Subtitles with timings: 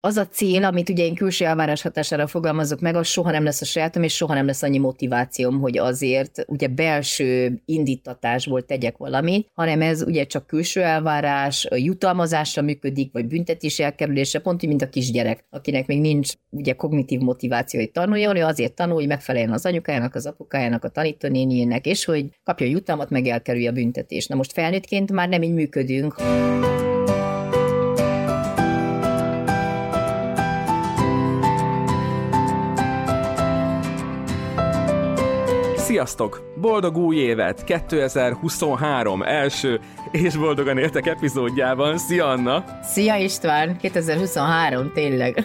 [0.00, 3.60] az a cél, amit ugye én külső elvárás hatására fogalmazok meg, az soha nem lesz
[3.60, 9.48] a sajátom, és soha nem lesz annyi motivációm, hogy azért ugye belső indítatásból tegyek valamit,
[9.54, 14.88] hanem ez ugye csak külső elvárás, jutalmazásra működik, vagy büntetés elkerülése, pont úgy, mint a
[14.88, 19.66] kisgyerek, akinek még nincs ugye kognitív motiváció, hogy tanuljon, ő azért tanul, hogy megfeleljen az
[19.66, 24.28] anyukájának, az apukájának, a tanítónéniének, és hogy kapja jutalmat, meg elkerülje a büntetést.
[24.28, 26.14] Na most felnőttként már nem így működünk.
[35.90, 36.49] Sziasztok!
[36.60, 37.64] Boldog új évet!
[37.64, 41.98] 2023 első és boldogan éltek epizódjában.
[41.98, 42.64] Szia Anna!
[42.82, 43.76] Szia István!
[43.76, 45.44] 2023, tényleg.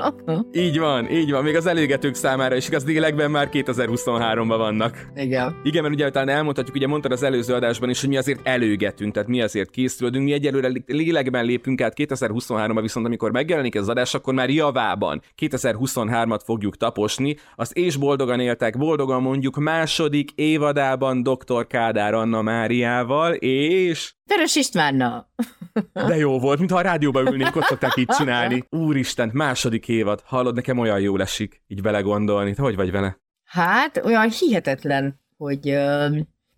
[0.52, 1.42] így van, így van.
[1.42, 5.06] Még az előgetők számára is igaz, lélekben már 2023-ban vannak.
[5.14, 5.60] Igen.
[5.62, 9.12] Igen, mert ugye utána elmondhatjuk, ugye mondtad az előző adásban is, hogy mi azért előgetünk,
[9.12, 13.88] tehát mi azért készülődünk, mi egyelőre lélekben lépünk át 2023-ba, viszont amikor megjelenik ez az
[13.88, 17.36] adás, akkor már javában 2023-at fogjuk taposni.
[17.56, 21.66] Az és boldogan éltek, boldogan mondjuk második évadában dr.
[21.66, 24.14] Kádár Anna Máriával, és...
[24.26, 25.32] Törös Istvánnal.
[25.92, 28.64] De jó volt, mintha a rádióban ülnénk, ott szokták így csinálni.
[28.86, 30.22] Úristen, második évad.
[30.24, 32.54] Hallod, nekem olyan jó esik így belegondolni.
[32.54, 33.18] Te hogy vagy vele?
[33.44, 35.78] Hát, olyan hihetetlen, hogy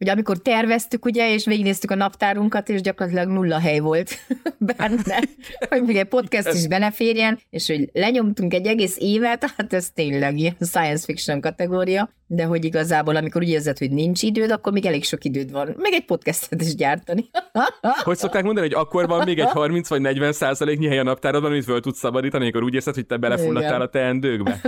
[0.03, 4.11] hogy amikor terveztük, ugye, és végignéztük a naptárunkat, és gyakorlatilag nulla hely volt
[4.77, 5.22] benne,
[5.69, 10.56] hogy ugye podcast is beneférjen, és hogy lenyomtunk egy egész évet, hát ez tényleg ilyen
[10.61, 15.05] science fiction kategória, de hogy igazából, amikor úgy érzed, hogy nincs időd, akkor még elég
[15.05, 17.30] sok időd van, meg egy podcastet is gyártani.
[18.05, 21.50] hogy szokták mondani, hogy akkor van még egy 30 vagy 40 százaléknyi hely a naptáradban,
[21.50, 24.61] amit föl tudsz szabadítani, amikor úgy érzed, hogy te belefulladtál a teendőkbe.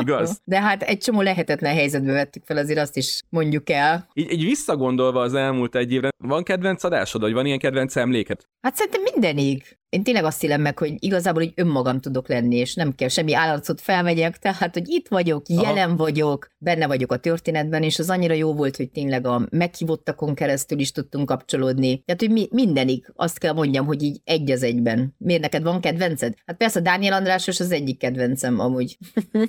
[0.00, 0.40] Igaz?
[0.44, 4.08] De hát egy csomó lehetetlen helyzetbe vettük fel, azért azt is mondjuk el.
[4.14, 4.44] Így, így
[4.74, 8.48] visszagondolva az elmúlt egy évre, van kedvenc adásod, vagy van ilyen kedvenc emléket?
[8.60, 12.74] Hát szerintem mindenig én tényleg azt élem meg, hogy igazából hogy önmagam tudok lenni, és
[12.74, 15.62] nem kell semmi állarcot felmegyek, tehát, hogy itt vagyok, Aha.
[15.62, 20.34] jelen vagyok, benne vagyok a történetben, és az annyira jó volt, hogy tényleg a meghívottakon
[20.34, 22.02] keresztül is tudtunk kapcsolódni.
[22.04, 25.14] Tehát, hogy mi, mindenig azt kell mondjam, hogy így egy az egyben.
[25.18, 26.34] Miért neked van kedvenced?
[26.46, 28.98] Hát persze Dániel Andrásos az egyik kedvencem amúgy.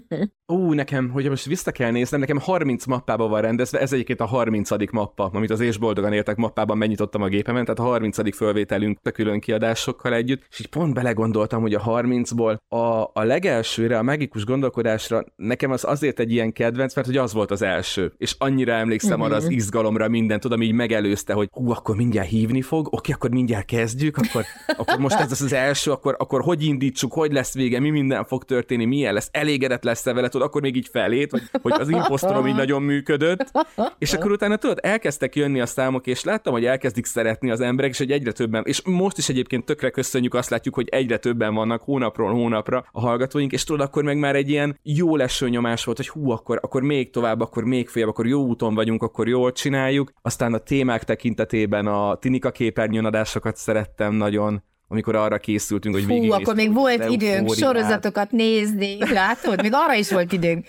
[0.48, 4.26] Ú, nekem, hogy most vissza kell néznem, nekem 30 mappában van rendezve, ez egyébként a
[4.26, 4.92] 30.
[4.92, 8.36] mappa, amit az És Boldogan Éltek mappában megnyitottam a gépemen, tehát a 30.
[8.36, 13.24] fölvételünk a külön kiadásokkal együtt, együtt, és így pont belegondoltam, hogy a 30-ból a, a
[13.24, 17.62] legelsőre, a magikus gondolkodásra nekem az azért egy ilyen kedvenc, mert hogy az volt az
[17.62, 19.26] első, és annyira emlékszem uh-huh.
[19.26, 23.30] arra az izgalomra, minden, tudom, így megelőzte, hogy hú, akkor mindjárt hívni fog, oké, akkor
[23.30, 24.46] mindjárt kezdjük, akkor,
[24.78, 28.26] akkor most ez az, az első, akkor, akkor hogy indítsuk, hogy lesz vége, mi minden
[28.26, 31.90] fog történni, milyen lesz, elégedett lesz-e vele, tudod, akkor még így felét, hogy, hogy az
[31.90, 33.52] imposztorom így nagyon működött,
[33.98, 37.92] és akkor utána tudod, elkezdtek jönni a számok, és láttam, hogy elkezdik szeretni az emberek,
[37.92, 41.18] és hogy egyre többen, és most is egyébként tökre köszönjük köszönjük, azt látjuk, hogy egyre
[41.18, 45.50] többen vannak hónapról hónapra a hallgatóink, és tudod, akkor meg már egy ilyen jó leső
[45.50, 49.04] nyomás volt, hogy hú, akkor, akkor még tovább, akkor még följebb, akkor jó úton vagyunk,
[49.04, 50.12] akkor jól csináljuk.
[50.22, 56.32] Aztán a témák tekintetében a Tinika képernyőn adásokat szerettem nagyon, amikor arra készültünk, hogy végig.
[56.32, 59.62] Hú, akkor még volt időnk sorozatokat nézni, látod?
[59.62, 60.66] Még arra is volt időnk.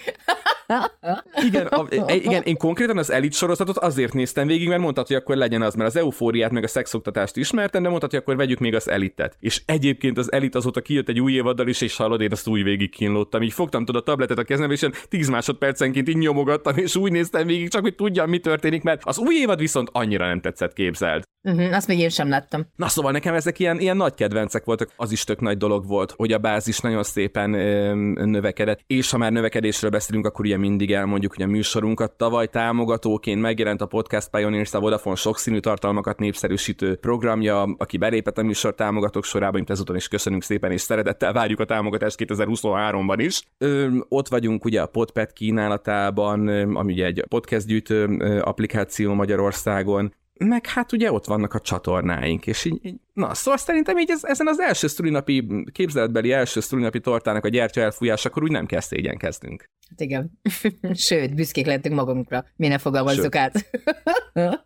[1.46, 5.36] Igen, a, igen, én konkrétan az elit sorozatot azért néztem végig, mert mondtad, hogy akkor
[5.36, 8.74] legyen az, mert az eufóriát meg a szexoktatást ismertem, de mondtad, hogy akkor vegyük még
[8.74, 9.36] az elitet.
[9.40, 12.62] És egyébként az elit azóta kijött egy új évaddal is, és hallod, én azt új
[12.62, 13.42] végig kínlottam.
[13.42, 17.46] Így fogtam tudod a tabletet a kezembe, és 10 másodpercenként így nyomogattam, és úgy néztem
[17.46, 21.24] végig, csak hogy tudjam, mi történik, mert az új évad viszont annyira nem tetszett képzelt.
[21.42, 22.66] Uh-huh, azt még én sem láttam.
[22.76, 24.90] Na szóval nekem ezek ilyen, ilyen nagy kedvencek voltak.
[24.96, 27.94] Az is tök nagy dolog volt, hogy a bázis nagyon szépen ö,
[28.24, 33.40] növekedett, és ha már növekedésről beszélünk, akkor ugye mindig elmondjuk, hogy a műsorunkat tavaly támogatóként
[33.40, 39.24] megjelent a Podcast Pioneers a Vodafone sokszínű tartalmakat népszerűsítő programja, aki belépett a műsor támogatók
[39.24, 43.42] sorába, mint ezúton is köszönünk szépen, és szeretettel várjuk a támogatást 2023-ban is.
[43.58, 50.66] Ö, ott vagyunk ugye a Podpet kínálatában, ami ugye egy podcast gyűjtő applikáció Magyarországon, meg
[50.66, 54.46] hát ugye ott vannak a csatornáink, és így, így na, szóval szerintem így ez, ezen
[54.46, 59.70] az első szülinapi, képzeletbeli első szülinapi tortának a gyertya elfújásakor úgy nem kell szégyenkeznünk.
[59.90, 60.30] Hát igen.
[60.94, 62.44] Sőt, büszkék lettünk magunkra.
[62.56, 63.36] Mi ne fogalmazzuk Sőt.
[63.36, 63.70] át.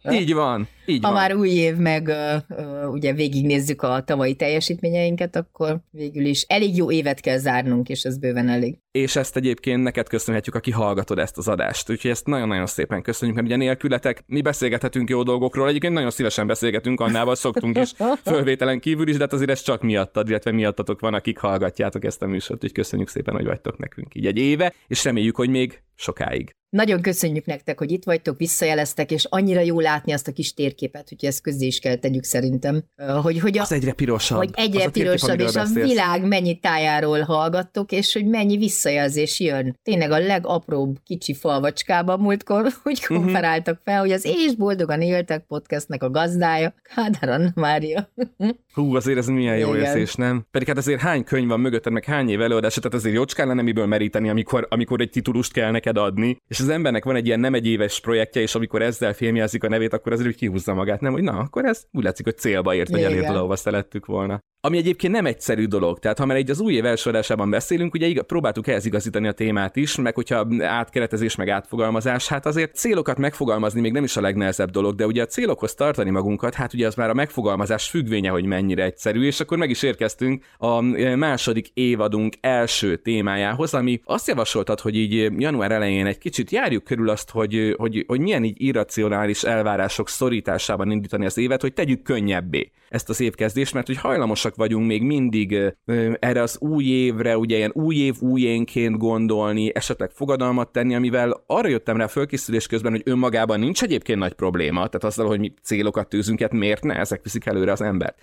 [0.20, 0.69] így van.
[0.87, 1.20] Így ha van.
[1.20, 2.06] már új év, meg
[2.49, 8.02] uh, ugye végignézzük a tavalyi teljesítményeinket, akkor végül is elég jó évet kell zárnunk, és
[8.02, 8.78] ez bőven elég.
[8.90, 11.90] És ezt egyébként neked köszönhetjük, aki hallgatod ezt az adást.
[11.90, 16.46] Úgyhogy ezt nagyon-nagyon szépen köszönjük, mert ugye nélkületek mi beszélgethetünk jó dolgokról, egyébként nagyon szívesen
[16.46, 17.93] beszélgetünk, annával szoktunk is,
[18.25, 22.23] fölvételen kívül is, de hát azért ez csak miattad, illetve miattatok van, akik hallgatjátok ezt
[22.23, 25.82] a műsort, úgyhogy köszönjük szépen, hogy vagytok nekünk így egy éve, és reméljük, hogy még
[25.94, 26.59] sokáig.
[26.70, 31.08] Nagyon köszönjük nektek, hogy itt vagytok, visszajeleztek, és annyira jó látni azt a kis térképet,
[31.08, 32.84] hogy ezt közé is kell tegyük szerintem.
[33.22, 34.38] Hogy, hogy a, az egyre pirosabb.
[34.38, 35.76] Hogy egyre az pirosabb, és beszélsz.
[35.76, 39.78] a világ mennyi tájáról hallgattok, és hogy mennyi visszajelzés jön.
[39.82, 43.20] Tényleg a legapróbb kicsi falvacskában múltkor úgy mhm.
[43.20, 48.08] konferáltak fel, hogy az És boldogan éltek podcastnek a gazdája, Kádár Anna Mária.
[48.75, 49.84] Hú, azért ez milyen jó Igen.
[49.84, 50.46] érzés, nem?
[50.50, 53.62] Pedig hát azért hány könyv van mögötted, meg hány év előadás, tehát azért jócskán lenne
[53.62, 57.40] miből meríteni, amikor, amikor egy titulust kell neked adni, és az embernek van egy ilyen
[57.40, 61.00] nem egy éves projektje, és amikor ezzel filmjelzik a nevét, akkor azért úgy kihúzza magát,
[61.00, 64.06] nem, hogy na, akkor ez úgy látszik, hogy célba ért, vagy elért oda, ahova szerettük
[64.06, 64.40] volna.
[64.62, 67.94] Ami egyébként nem egyszerű dolog, tehát ha már egy az új év első adásában beszélünk,
[67.94, 73.18] ugye próbáltuk ehhez igazítani a témát is, meg hogyha átkeretezés, meg átfogalmazás, hát azért célokat
[73.18, 76.86] megfogalmazni még nem is a legnehezebb dolog, de ugye a célokhoz tartani magunkat, hát ugye
[76.86, 80.80] az már a megfogalmazás függvénye, hogy mennyire egyszerű, és akkor meg is érkeztünk a
[81.16, 87.08] második évadunk első témájához, ami azt javasoltad, hogy így január elején egy kicsit járjuk körül
[87.08, 92.70] azt, hogy, hogy, hogy milyen így irracionális elvárások szorításában indítani az évet, hogy tegyük könnyebbé
[92.88, 95.75] ezt az évkezdést, mert hogy hajlamosak vagyunk még mindig
[96.19, 101.69] erre az új évre, ugye ilyen új év újénként gondolni, esetleg fogadalmat tenni, amivel arra
[101.69, 106.08] jöttem rá fölkészülés közben, hogy önmagában nincs egyébként nagy probléma, tehát azzal, hogy mi célokat
[106.08, 108.19] tűzünk, hát miért ne, ezek viszik előre az embert.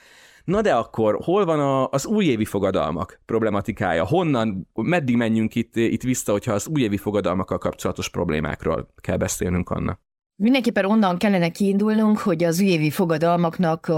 [0.47, 4.05] Na de akkor hol van a, az újévi fogadalmak problematikája?
[4.05, 9.99] Honnan, meddig menjünk itt, itt vissza, hogyha az újévi fogadalmakkal kapcsolatos problémákról kell beszélnünk, Anna?
[10.35, 13.91] Mindenképpen onnan kellene kiindulnunk, hogy az újévi fogadalmaknak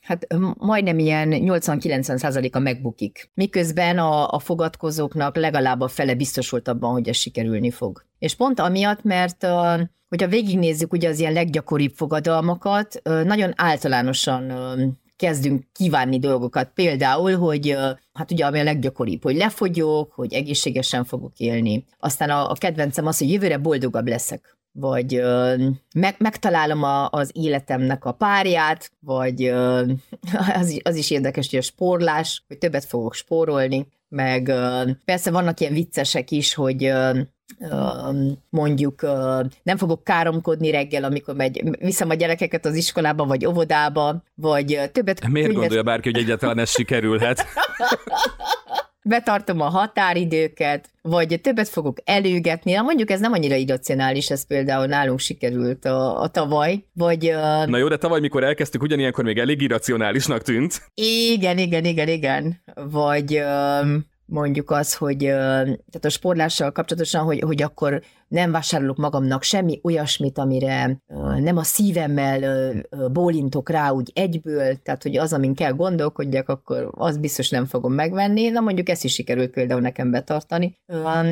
[0.00, 0.26] Hát
[0.58, 3.30] majdnem ilyen 80-90 a megbukik.
[3.34, 8.04] Miközben a, a fogadkozóknak legalább a fele biztos abban, hogy ez sikerülni fog.
[8.18, 9.46] És pont amiatt, mert
[10.08, 14.52] hogyha végignézzük ugye az ilyen leggyakoribb fogadalmakat, nagyon általánosan
[15.16, 16.70] kezdünk kívánni dolgokat.
[16.74, 17.76] Például, hogy
[18.12, 21.84] hát ugye ami a leggyakoribb, hogy lefogyok, hogy egészségesen fogok élni.
[21.98, 25.54] Aztán a, a kedvencem az, hogy jövőre boldogabb leszek vagy ö,
[25.94, 29.82] meg, megtalálom a, az életemnek a párját, vagy ö,
[30.60, 35.60] az, az is érdekes, hogy a spórlás, hogy többet fogok spórolni, meg ö, persze vannak
[35.60, 37.20] ilyen viccesek is, hogy ö,
[38.50, 39.02] mondjuk
[39.62, 45.20] nem fogok káromkodni reggel, amikor megy, viszem a gyerekeket az iskolába, vagy óvodába, vagy többet...
[45.20, 45.52] Miért könyvet...
[45.52, 47.44] gondolja bárki, hogy egyáltalán ez sikerülhet?
[49.06, 52.72] betartom a határidőket, vagy többet fogok előgetni.
[52.72, 57.26] Na mondjuk ez nem annyira irracionális, ez például nálunk sikerült a, a tavaly, vagy...
[57.26, 57.66] Uh...
[57.66, 60.82] Na jó, de tavaly, mikor elkezdtük, ugyanilyenkor még elég irracionálisnak tűnt.
[60.94, 62.62] Igen, igen, igen, igen.
[62.74, 63.38] Vagy...
[63.38, 69.80] Uh mondjuk az, hogy tehát a sportlással kapcsolatosan, hogy, hogy akkor nem vásárolok magamnak semmi
[69.82, 70.98] olyasmit, amire
[71.38, 72.72] nem a szívemmel
[73.12, 77.92] bólintok rá úgy egyből, tehát hogy az, amin kell gondolkodjak, akkor az biztos nem fogom
[77.92, 78.48] megvenni.
[78.48, 80.76] Na mondjuk ezt is sikerült például nekem betartani.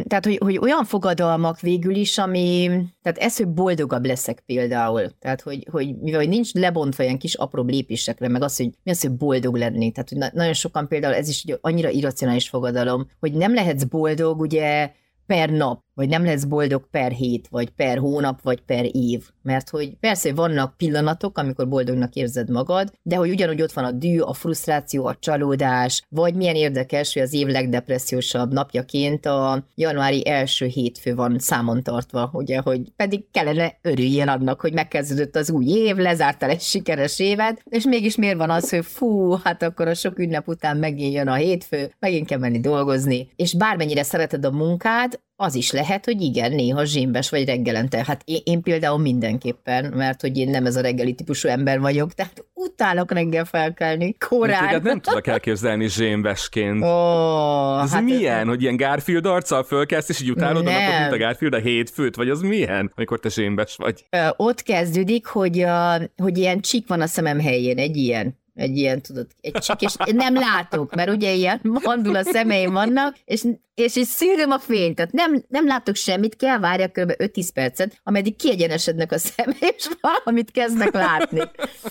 [0.04, 2.70] Tehát, hogy, hogy olyan fogadalmak végül is, ami,
[3.02, 5.10] tehát ez, hogy boldogabb leszek például.
[5.18, 8.90] Tehát, hogy, hogy mivel hogy nincs lebontva ilyen kis apró lépésekre, meg az, hogy mi
[8.90, 9.92] az, hogy boldog lenni.
[9.92, 14.90] Tehát, hogy nagyon sokan például ez is annyira irracionális fogadalom, hogy nem lehetsz boldog, ugye
[15.26, 19.22] per nap, vagy nem lesz boldog per hét, vagy per hónap, vagy per év.
[19.42, 23.90] Mert hogy persze vannak pillanatok, amikor boldognak érzed magad, de hogy ugyanúgy ott van a
[23.90, 30.28] dű, a frusztráció, a csalódás, vagy milyen érdekes, hogy az év legdepressziósabb napjaként a januári
[30.28, 35.64] első hétfő van számon tartva, ugye, hogy pedig kellene örüljél annak, hogy megkezdődött az új
[35.64, 39.94] év, lezártál egy sikeres évet, és mégis miért van az, hogy fú, hát akkor a
[39.94, 44.50] sok ünnep után megint jön a hétfő, megint kell menni dolgozni, és bármennyire szereted a
[44.50, 48.04] munkád, az is lehet, hogy igen, néha zsémbes vagy reggelente.
[48.06, 52.12] Hát én, én például mindenképpen, mert hogy én nem ez a reggeli típusú ember vagyok,
[52.12, 54.66] tehát utálok reggel felkelni, korán.
[54.66, 56.82] Hát nem tudok elképzelni zsémbesként.
[56.82, 58.46] Oh, ez hát milyen, ez...
[58.46, 60.74] hogy ilyen Garfield arccal fölkelsz, és így utálod nem.
[60.74, 64.06] a napot, mint a Garfield a hétfőt, vagy az milyen, amikor te zsémbes vagy?
[64.10, 68.76] Ö, ott kezdődik, hogy, a, hogy ilyen csík van a szemem helyén, egy ilyen egy
[68.76, 73.44] ilyen, tudod, egy csik, és nem látok, mert ugye ilyen mandul a szemeim vannak, és,
[73.74, 77.12] és így szűröm a fényt, tehát nem, nem látok semmit, kell várjak kb.
[77.18, 81.40] 5-10 percet, ameddig kiegyenesednek a szemeim, és valamit kezdnek látni.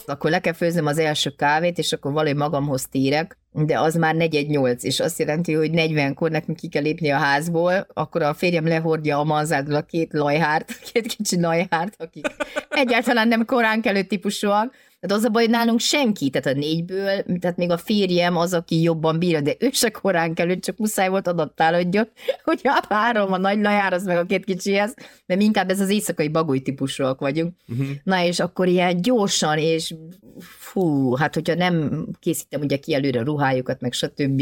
[0.05, 4.15] Akkor le kell főznöm az első kávét, és akkor valahogy magamhoz térek, de az már
[4.15, 8.67] 418, és azt jelenti, hogy 40-kor nekünk ki kell lépni a házból, akkor a férjem
[8.67, 12.27] lehordja a manzádról a két lajhárt, két kicsi lajhárt, akik
[12.70, 14.74] egyáltalán nem korán kelő típusúak,
[15.04, 18.54] tehát az a baj, hogy nálunk senki, tehát a négyből, tehát még a férjem az,
[18.54, 22.10] aki jobban bírja, de ő se korán kell, csak muszáj volt adaptálódjon,
[22.44, 24.94] hogy hát három a nagy lajár, az meg a két kicsihez,
[25.26, 27.54] mert mi inkább ez az éjszakai bagoly típusúak vagyunk.
[27.68, 27.88] Uh-huh.
[28.04, 29.96] Na és akkor ilyen gyorsan, és
[30.40, 34.42] fú, hát hogyha nem készítem ugye ki előre a ruhájukat, meg stb.,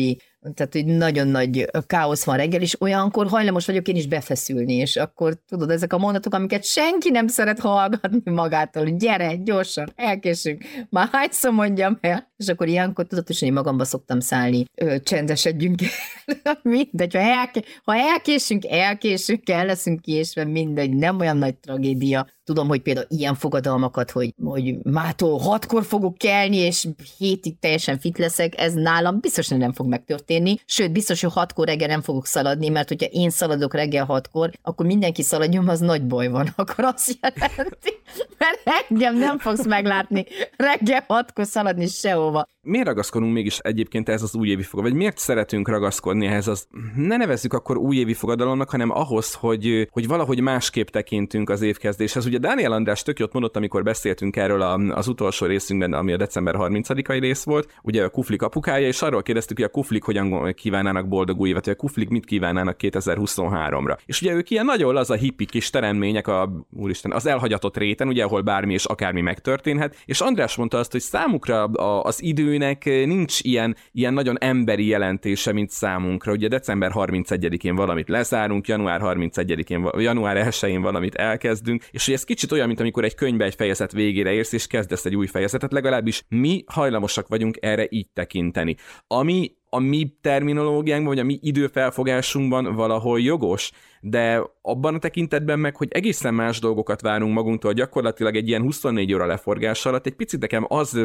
[0.54, 4.96] tehát hogy nagyon nagy káosz van reggel, és olyankor hajlamos vagyok én is befeszülni, és
[4.96, 10.64] akkor tudod, ezek a mondatok, amiket senki nem szeret hallgatni magától, hogy gyere, gyorsan, elkésünk,
[10.90, 16.60] már hányszor mondjam el, és akkor ilyenkor hogy én magamba szoktam szállni, ö, csendesedjünk el,
[16.64, 22.28] mindegy, ha, elké, ha elkésünk, elkésünk, el leszünk késve, mindegy, nem olyan nagy tragédia.
[22.44, 28.18] Tudom, hogy például ilyen fogadalmakat, hogy, hogy mától hatkor fogok kelni, és hétig teljesen fit
[28.18, 30.60] leszek, ez nálam biztos nem fog megtörténni.
[30.66, 34.86] Sőt, biztos, hogy hatkor reggel nem fogok szaladni, mert hogyha én szaladok reggel hatkor, akkor
[34.86, 36.54] mindenki szaladjon, az nagy baj van.
[36.62, 38.02] Akkor azt jelenti,
[38.38, 40.26] mert engem nem fogsz meglátni
[40.58, 42.48] reggel hatkor szaladni sehova.
[42.64, 47.18] Miért ragaszkodunk mégis egyébként ez az újévi fogadalom, vagy miért szeretünk ragaszkodni ehhez az, ne
[47.18, 52.26] nevezzük akkor újévi fogadalomnak, hanem ahhoz, hogy, hogy valahogy másképp tekintünk az évkezdéshez.
[52.26, 56.56] Ugye Dániel András tök jót mondott, amikor beszéltünk erről az utolsó részünkben, ami a december
[56.58, 61.08] 30-ai rész volt, ugye a Kuflik apukája, és arról kérdeztük, hogy a Kuflik hogyan kívánnának
[61.08, 63.98] boldog új évet, vagy a Kuflik mit kívánnának 2023-ra.
[64.06, 68.24] És ugye ők ilyen nagyon a hippi kis teremmények a, úristen, az elhagyatott réten, ugye,
[68.24, 72.24] ahol bármi és akármi megtörténhet, és András mondta azt, hogy számukra az
[72.62, 76.32] időnek nincs ilyen, ilyen nagyon emberi jelentése, mint számunkra.
[76.32, 82.52] Ugye december 31-én valamit lezárunk, január 31-én, január 1-én valamit elkezdünk, és hogy ez kicsit
[82.52, 86.24] olyan, mint amikor egy könyvbe egy fejezet végére érsz, és kezdesz egy új fejezetet, legalábbis
[86.30, 88.76] mi hajlamosak vagyunk erre így tekinteni.
[89.08, 95.76] Ami a mi terminológiánkban, vagy a mi időfelfogásunkban valahol jogos, de abban a tekintetben meg,
[95.76, 100.40] hogy egészen más dolgokat várunk magunktól, gyakorlatilag egy ilyen 24 óra leforgás alatt, egy picit
[100.40, 101.00] nekem az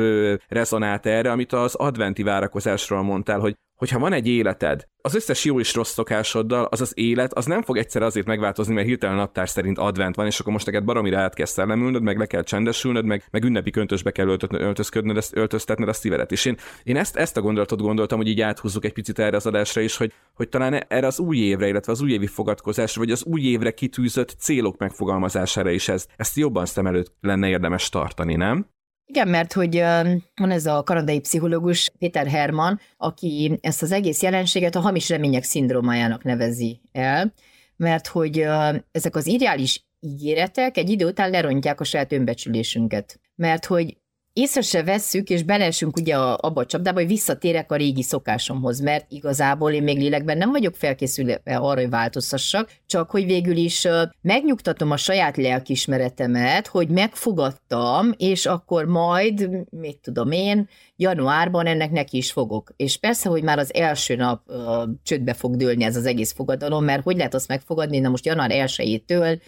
[0.48, 5.60] rezonált erre, amit az adventi várakozásról mondtál, hogy hogyha van egy életed, az összes jó
[5.60, 9.48] és rossz szokásoddal, az az élet, az nem fog egyszer azért megváltozni, mert hirtelen naptár
[9.48, 13.04] szerint advent van, és akkor most neked baromira át kell szellemülnöd, meg le kell csendesülnöd,
[13.04, 16.32] meg, meg ünnepi köntösbe kell öltözködnöd, ezt, öltöztetned a szívedet.
[16.32, 19.46] És én, én ezt, ezt a gondolatot gondoltam, hogy így áthúzzuk egy picit erre az
[19.46, 23.24] adásra is, hogy, hogy talán erre az új évre, illetve az újévi fogadkozásra, vagy az
[23.24, 28.74] új évre kitűzött célok megfogalmazására is ez, ezt jobban szem előtt lenne érdemes tartani, nem?
[29.08, 29.78] Igen, mert hogy
[30.34, 35.42] van ez a kanadai pszichológus Peter Herman, aki ezt az egész jelenséget a hamis remények
[35.42, 37.32] szindrómájának nevezi el,
[37.76, 38.46] mert hogy
[38.92, 43.20] ezek az ideális ígéretek egy idő után lerontják a saját önbecsülésünket.
[43.34, 43.96] Mert hogy
[44.36, 49.06] észre se vesszük, és belesünk ugye abba a csapdába, hogy visszatérek a régi szokásomhoz, mert
[49.08, 53.88] igazából én még lélekben nem vagyok felkészülve arra, hogy változtassak, csak hogy végül is
[54.20, 62.16] megnyugtatom a saját lelkismeretemet, hogy megfogadtam, és akkor majd, mit tudom én, januárban ennek neki
[62.16, 62.72] is fogok.
[62.76, 64.56] És persze, hogy már az első nap uh,
[65.02, 68.50] csődbe fog dőlni ez az egész fogadalom, mert hogy lehet azt megfogadni, na most január
[68.52, 69.38] 1-től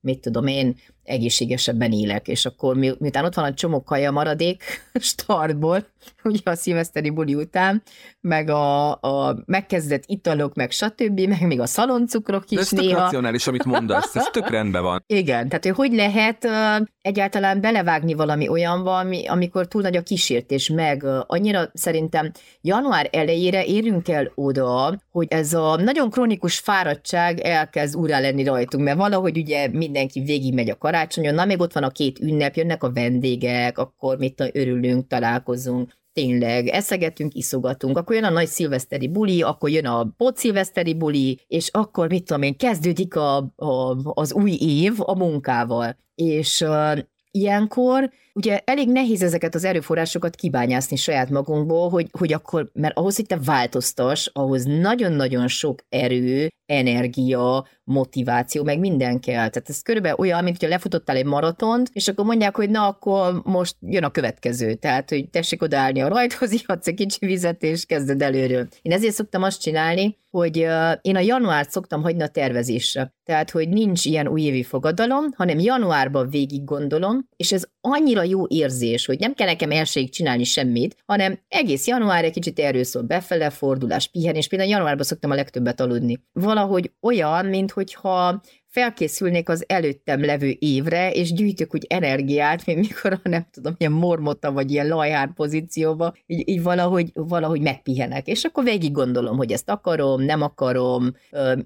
[0.00, 4.62] mit tudom én, egészségesebben élek, és akkor mi, miután ott van a csomó kaja maradék
[4.94, 5.86] startból,
[6.24, 7.82] ugye a szilveszteri buli után,
[8.20, 12.96] meg a, a megkezdett italok, meg stb., meg még a szaloncukrok is De ez néha.
[12.96, 15.04] Ez racionális, amit mondasz, ez tök rendben van.
[15.06, 20.02] Igen, tehát hogy hogy lehet uh, egyáltalán belevágni valami olyanba, ami, amikor túl nagy a
[20.02, 22.30] kísértés, meg uh, annyira szerintem
[22.60, 28.84] január elejére érünk el oda, hogy ez a nagyon kronikus fáradtság elkezd urá lenni rajtunk,
[28.84, 32.82] mert valahogy ugye mindenki végigmegy a karácsonyon, na még ott van a két ünnep, jönnek
[32.82, 39.42] a vendégek, akkor mit örülünk, találkozunk, tényleg eszegetünk, iszogatunk, akkor jön a nagy szilveszteri buli,
[39.42, 44.52] akkor jön a szilveszteri buli, és akkor mit tudom én, kezdődik a, a, az új
[44.60, 45.96] év a munkával.
[46.14, 46.98] És uh,
[47.30, 53.16] ilyenkor ugye elég nehéz ezeket az erőforrásokat kibányászni saját magunkból, hogy, hogy akkor, mert ahhoz,
[53.16, 59.48] hogy te változtas, ahhoz nagyon-nagyon sok erő, energia, motiváció, meg minden kell.
[59.48, 63.42] Tehát ez körülbelül olyan, mint hogyha lefutottál egy maratont, és akkor mondják, hogy na, akkor
[63.44, 64.74] most jön a következő.
[64.74, 68.68] Tehát, hogy tessék odaállni a rajthoz, ihatsz egy kicsi vizet, és kezded előről.
[68.82, 70.56] Én ezért szoktam azt csinálni, hogy
[71.00, 73.14] én a januárt szoktam hagyni a tervezésre.
[73.24, 79.06] Tehát, hogy nincs ilyen újévi fogadalom, hanem januárban végig gondolom, és ez annyira jó érzés,
[79.06, 83.50] hogy nem kell nekem elsőig csinálni semmit, hanem egész január egy kicsit erről szól befele,
[83.50, 84.48] fordulás, pihenés.
[84.48, 86.24] Például januárban szoktam a legtöbbet aludni.
[86.32, 93.20] Valahogy olyan, mint hogyha felkészülnék az előttem levő évre, és gyűjtök úgy energiát, mint mikor,
[93.22, 98.26] nem tudom, ilyen mormota vagy ilyen lajhár pozícióba, így, így valahogy, valahogy megpihenek.
[98.26, 101.12] És akkor végig gondolom, hogy ezt akarom, nem akarom,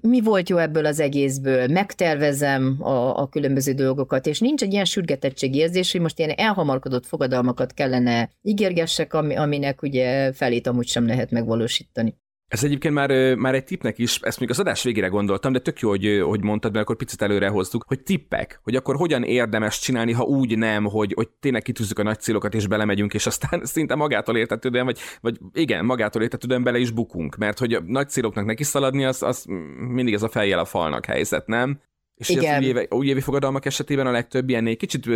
[0.01, 4.85] mi volt jó ebből az egészből, megtervezem a, a különböző dolgokat, és nincs egy ilyen
[4.85, 11.07] sürgetettség érzés, hogy most ilyen elhamarkodott fogadalmakat kellene ígérgessek, ami, aminek ugye felét amúgy sem
[11.07, 12.15] lehet megvalósítani.
[12.47, 15.79] Ez egyébként már, már egy tippnek is, ezt még az adás végére gondoltam, de tök
[15.79, 19.79] jó, hogy, hogy mondtad, mert akkor picit előre hoztuk, hogy tippek, hogy akkor hogyan érdemes
[19.79, 23.65] csinálni, ha úgy nem, hogy, hogy tényleg kitűzzük a nagy célokat és belemegyünk, és aztán
[23.73, 28.09] szinte magától értetődően, vagy, vagy igen, magától értetődően bele is bukunk, mert hogy a nagy
[28.09, 29.45] céloknak neki szaladni, az, az
[29.77, 31.79] mindig ez a fejjel a falnak helyzet, nem?
[32.15, 32.55] És Igen.
[32.55, 35.07] az újévi, újévi fogadalmak esetében a legtöbb ilyennél kicsit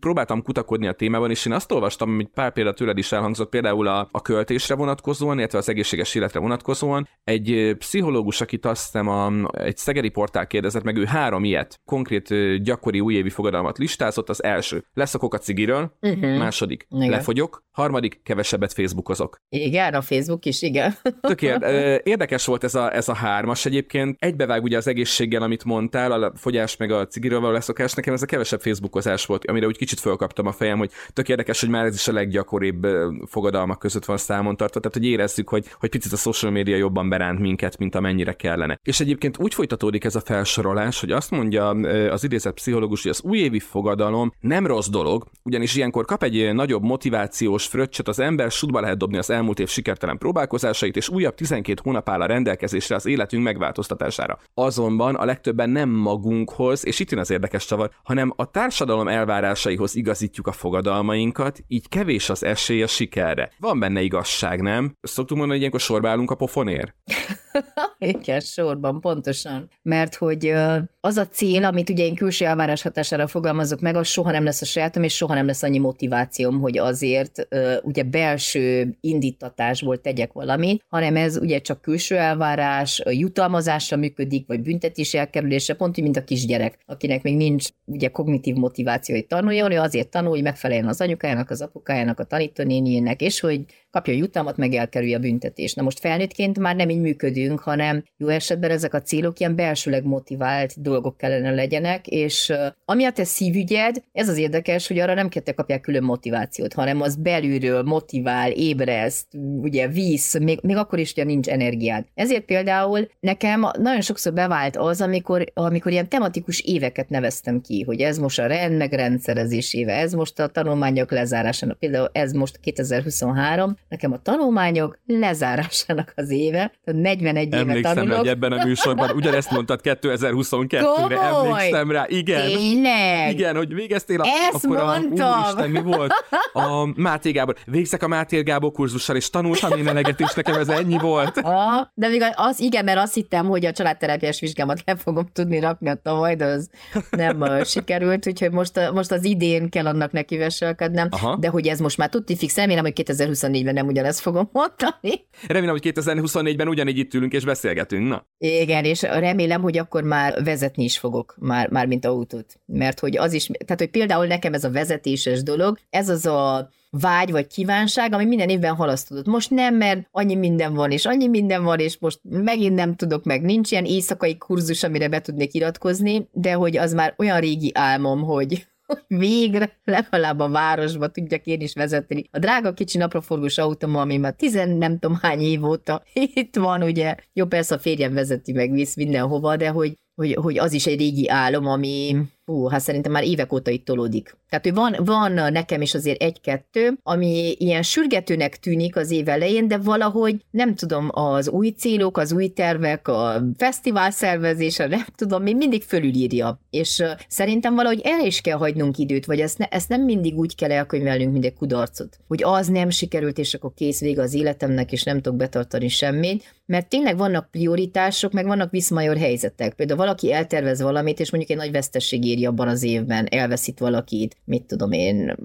[0.00, 3.86] próbáltam kutakodni a témában, és én azt olvastam, hogy pár példa tőled is elhangzott, például
[3.86, 7.08] a, a költésre vonatkozóan, illetve az egészséges életre vonatkozóan.
[7.24, 12.34] Egy pszichológus, akit azt hiszem a, egy szegedi portál kérdezett meg, ő három ilyet, konkrét
[12.62, 14.28] gyakori újévi fogadalmat listázott.
[14.28, 16.38] Az első, leszokok a cigiről, uh-huh.
[16.38, 17.10] második, igen.
[17.10, 19.36] lefogyok, harmadik, kevesebbet Facebookozok.
[19.48, 20.94] Igen, a Facebook is, igen.
[21.20, 21.42] Tök
[22.12, 24.16] érdekes volt ez a, ez a hármas egyébként.
[24.18, 28.22] Egybevág ugye az egészséggel, amit mondtál, a fogyás meg a cigiről való leszokás, nekem ez
[28.22, 31.84] a kevesebb Facebookozás volt, amire úgy kicsit fölkaptam a fejem, hogy tök érdekes, hogy már
[31.84, 32.86] ez is a leggyakoribb
[33.26, 37.08] fogadalmak között van számon tartva, tehát hogy érezzük, hogy, hogy picit a social media jobban
[37.08, 38.78] beránt minket, mint amennyire kellene.
[38.82, 41.68] És egyébként úgy folytatódik ez a felsorolás, hogy azt mondja
[42.10, 46.82] az idézett pszichológus, hogy az újévi fogadalom nem rossz dolog, ugyanis ilyenkor kap egy nagyobb
[46.82, 51.80] motivációs fröccsöt, az ember sudba lehet dobni az elmúlt év sikertelen próbálkozásait, és újabb 12
[51.84, 54.38] hónap áll a rendelkezésre az életünk megváltoztatására.
[54.54, 59.08] Azonban a legtöbben nem mag magunkhoz, és itt jön az érdekes csavar, hanem a társadalom
[59.08, 63.50] elvárásaihoz igazítjuk a fogadalmainkat, így kevés az esély a sikerre.
[63.58, 64.96] Van benne igazság, nem?
[65.02, 66.94] Szoktuk mondani, hogy ilyenkor sorbálunk a pofonér?
[67.98, 69.70] Igen, sorban, pontosan.
[69.82, 70.52] Mert hogy
[71.00, 74.62] az a cél, amit ugye én külső elvárás hatására fogalmazok meg, az soha nem lesz
[74.62, 77.48] a sajátom, és soha nem lesz annyi motivációm, hogy azért
[77.82, 85.14] ugye belső indítatásból tegyek valamit, hanem ez ugye csak külső elvárás, jutalmazásra működik, vagy büntetés
[85.14, 89.78] elkerülése, pont úgy, mint a kisgyerek, akinek még nincs ugye kognitív motiváció, hogy tanuljon, ő
[89.78, 94.74] azért tanul, hogy megfeleljen az anyukájának, az apukájának, a tanítónéniének, és hogy kapja jutalmat, meg
[94.74, 95.76] elkerülje a büntetést.
[95.76, 100.04] Na most felnőttként már nem így működünk, hanem jó esetben ezek a célok ilyen belsőleg
[100.04, 102.52] motivált dolgok kellene legyenek, és
[102.84, 107.00] ami a te szívügyed, ez az érdekes, hogy arra nem kell kapják külön motivációt, hanem
[107.00, 109.26] az belülről motivál, ébreszt,
[109.60, 112.04] ugye víz, még, még akkor is, hogy nincs energiád.
[112.14, 118.00] Ezért például nekem nagyon sokszor bevált az, amikor, amikor ilyen tematikus éveket neveztem ki, hogy
[118.00, 123.76] ez most a rend megrendszerezés éve, ez most a tanulmányok lezárásának, például ez most 2023,
[123.88, 128.18] nekem a tanulmányok lezárásának az éve, tehát 41 Emlékszem, éve tanulok.
[128.18, 132.46] hogy ebben a műsorban ugyanezt mondtad 2022-re, emlékszem rá, igen.
[132.46, 133.32] Tényleg?
[133.32, 134.26] Igen, hogy végeztél a...
[134.26, 135.32] Ezt akkor mondtam.
[135.32, 136.12] A, úristen, mi volt?
[136.52, 137.56] A Máté Gábor.
[137.66, 141.38] Végzek a Máté Gábor kurzussal, és tanultam én eleget, és nekem ez ennyi volt.
[141.38, 145.60] Ah, de még az, igen, mert azt hittem, hogy a családterápiás vizsgámat le fogom tudni
[145.60, 146.70] rakni a tavaly, de az
[147.10, 151.36] nem sikerült, úgyhogy most, most az idén kell annak neki veselkednem, Aha.
[151.36, 155.26] de hogy ez most már tudti fix, remélem, hogy 2024-ben nem ugyanezt fogom mondani.
[155.46, 158.26] Remélem, hogy 2024-ben ugyanígy itt ülünk és beszélgetünk, na.
[158.38, 162.60] Igen, és remélem, hogy akkor már vezetni is fogok, már, már mint autót.
[162.66, 166.70] Mert hogy az is, tehát hogy például nekem ez a vezetéses dolog, ez az a
[167.00, 169.26] vágy vagy kívánság, ami minden évben halasztódott.
[169.26, 173.24] Most nem, mert annyi minden van, és annyi minden van, és most megint nem tudok
[173.24, 173.42] meg.
[173.42, 178.22] Nincs ilyen éjszakai kurzus, amire be tudnék iratkozni, de hogy az már olyan régi álmom,
[178.22, 178.66] hogy
[179.08, 182.24] végre legalább a városba tudjak én is vezetni.
[182.30, 186.02] A drága kicsi napraforgós autóm, ami már tizen nem tudom hány év óta
[186.34, 187.14] itt van, ugye.
[187.32, 190.98] Jó, persze a férjem vezeti meg visz mindenhova, de hogy, hogy, hogy az is egy
[190.98, 194.36] régi álom, ami, hú, hát szerintem már évek óta itt tolódik.
[194.48, 199.68] Tehát, hogy van, van nekem is azért egy-kettő, ami ilyen sürgetőnek tűnik az év elején,
[199.68, 205.42] de valahogy nem tudom, az új célok, az új tervek, a fesztivál szervezése, nem tudom,
[205.42, 206.60] még mindig fölülírja.
[206.70, 210.54] És szerintem valahogy el is kell hagynunk időt, vagy ezt, ne, ezt nem mindig úgy
[210.54, 212.18] kell elkönyvelnünk, mint egy kudarcot.
[212.28, 216.54] Hogy az nem sikerült, és akkor kész vége az életemnek, és nem tudok betartani semmit,
[216.66, 219.74] mert tényleg vannak prioritások, meg vannak viszmajor helyzetek.
[219.74, 224.36] Például valaki eltervez valamit, és mondjuk egy nagy veszteség éri abban az évben, elveszít valakit,
[224.44, 225.36] mit tudom én,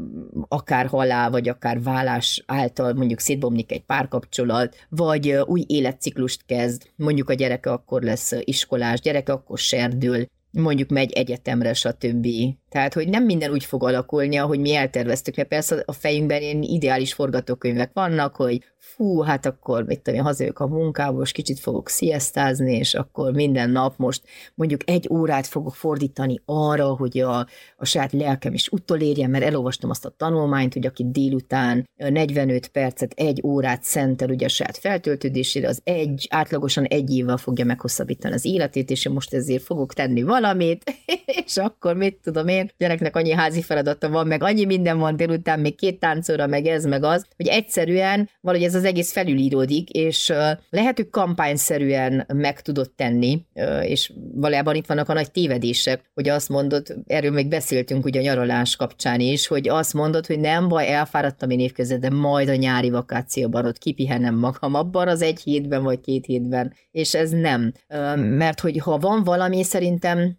[0.48, 7.30] akár halál, vagy akár vállás által mondjuk szétbomlik egy párkapcsolat, vagy új életciklust kezd, mondjuk
[7.30, 12.28] a gyereke akkor lesz iskolás, gyereke akkor serdül, mondjuk megy egyetemre, stb.
[12.70, 16.62] Tehát, hogy nem minden úgy fog alakulni, ahogy mi elterveztük, mert persze a fejünkben ilyen
[16.62, 21.60] ideális forgatókönyvek vannak, hogy fú, hát akkor mit tudom én, hazajövök a munkából, és kicsit
[21.60, 24.24] fogok sziasztázni, és akkor minden nap most
[24.56, 29.90] mondjuk egy órát fogok fordítani arra, hogy a, a saját lelkem is utolérjen, mert elolvastam
[29.90, 35.68] azt a tanulmányt, hogy aki délután 45 percet, egy órát szentel ugye a saját feltöltődésére,
[35.68, 40.22] az egy, átlagosan egy évvel fogja meghosszabbítani az életét, és én most ezért fogok tenni
[40.22, 40.94] valamit,
[41.46, 45.60] és akkor mit tudom én, gyereknek annyi házi feladata van, meg annyi minden van délután,
[45.60, 50.34] még két táncóra, meg ez, meg az, hogy egyszerűen valahogy ez az egész felülíródik, és
[50.70, 53.46] lehet, hogy kampányszerűen meg tudod tenni,
[53.82, 58.24] és valójában itt vannak a nagy tévedések, hogy azt mondod, erről még beszéltünk ugye a
[58.24, 62.56] nyaralás kapcsán is, hogy azt mondod, hogy nem baj, elfáradtam én évközben, de majd a
[62.56, 67.74] nyári vakációban ott kipihenem magam abban az egy hétben vagy két hétben, és ez nem.
[68.16, 70.38] Mert hogy ha van valami, szerintem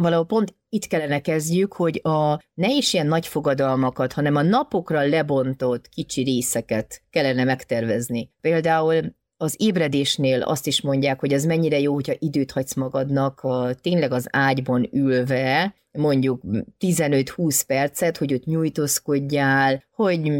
[0.00, 5.06] valahol pont itt kellene kezdjük, hogy a, ne is ilyen nagy fogadalmakat, hanem a napokra
[5.06, 8.32] lebontott kicsi részeket kellene megtervezni.
[8.40, 13.74] Például az ébredésnél azt is mondják, hogy ez mennyire jó, hogyha időt hagysz magadnak a,
[13.80, 16.40] tényleg az ágyban ülve, mondjuk
[16.80, 20.32] 15-20 percet, hogy ott nyújtózkodjál, hogy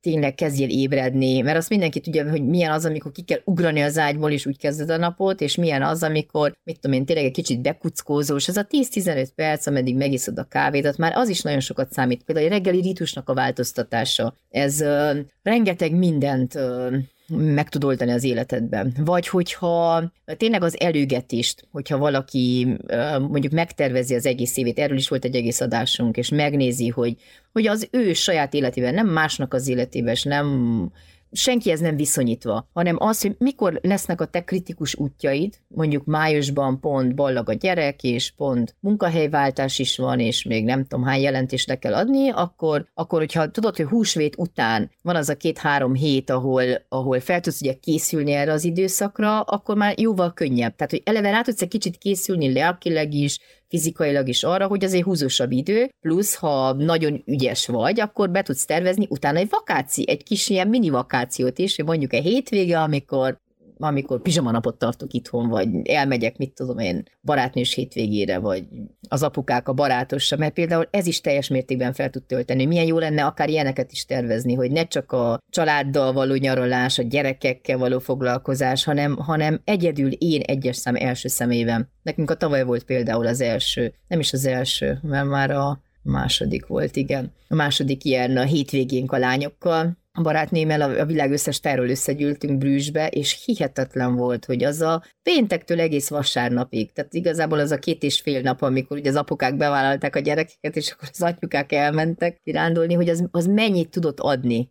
[0.00, 3.98] tényleg kezdjél ébredni, mert azt mindenki tudja, hogy milyen az, amikor ki kell ugrani az
[3.98, 7.32] ágyból, és úgy kezded a napot, és milyen az, amikor, mit tudom én, tényleg egy
[7.32, 11.92] kicsit bekuckózós, ez a 10-15 perc, ameddig megiszod a kávédat, már az is nagyon sokat
[11.92, 12.22] számít.
[12.22, 14.34] Például a reggeli ritusnak a változtatása.
[14.50, 16.94] Ez uh, rengeteg mindent uh,
[17.30, 18.94] meg tud oldani az életedben.
[18.98, 22.76] Vagy hogyha tényleg az előgetést, hogyha valaki
[23.18, 27.16] mondjuk megtervezi az egész évét, erről is volt egy egész adásunk, és megnézi, hogy,
[27.52, 30.90] hogy az ő saját életében, nem másnak az életében, és nem
[31.32, 37.14] senkihez nem viszonyítva, hanem az, hogy mikor lesznek a te kritikus útjaid, mondjuk májusban pont
[37.14, 41.78] ballag a gyerek, és pont munkahelyváltás is van, és még nem tudom hány jelentést le
[41.78, 46.64] kell adni, akkor, akkor hogyha tudod, hogy húsvét után van az a két-három hét, ahol,
[46.88, 50.76] ahol fel tudsz ugye készülni erre az időszakra, akkor már jóval könnyebb.
[50.76, 53.38] Tehát, hogy eleve rá tudsz egy kicsit készülni lelkileg is,
[53.70, 58.64] fizikailag is arra, hogy azért húzósabb idő, plusz ha nagyon ügyes vagy, akkor be tudsz
[58.64, 63.38] tervezni utána egy vakáció, egy kis ilyen mini vakációt is, mondjuk egy hétvége, amikor
[63.80, 68.64] amikor pizsamanapot tartok itthon, vagy elmegyek, mit tudom én, barátnős hétvégére, vagy
[69.08, 72.66] az apukák a barátossa, mert például ez is teljes mértékben fel tud tölteni.
[72.66, 77.02] Milyen jó lenne akár ilyeneket is tervezni, hogy ne csak a családdal való nyaralás, a
[77.02, 81.88] gyerekekkel való foglalkozás, hanem, hanem egyedül én egyes szem első szemében.
[82.02, 86.66] Nekünk a tavaly volt például az első, nem is az első, mert már a második
[86.66, 87.32] volt, igen.
[87.48, 93.08] A második ilyen a hétvégénk a lányokkal, a barátnémmel a, világ összes tájról összegyűltünk Brűsbe,
[93.08, 98.20] és hihetetlen volt, hogy az a péntektől egész vasárnapig, tehát igazából az a két és
[98.20, 102.94] fél nap, amikor ugye az apukák bevállalták a gyerekeket, és akkor az anyukák elmentek kirándulni,
[102.94, 104.70] hogy az, az mennyit tudott adni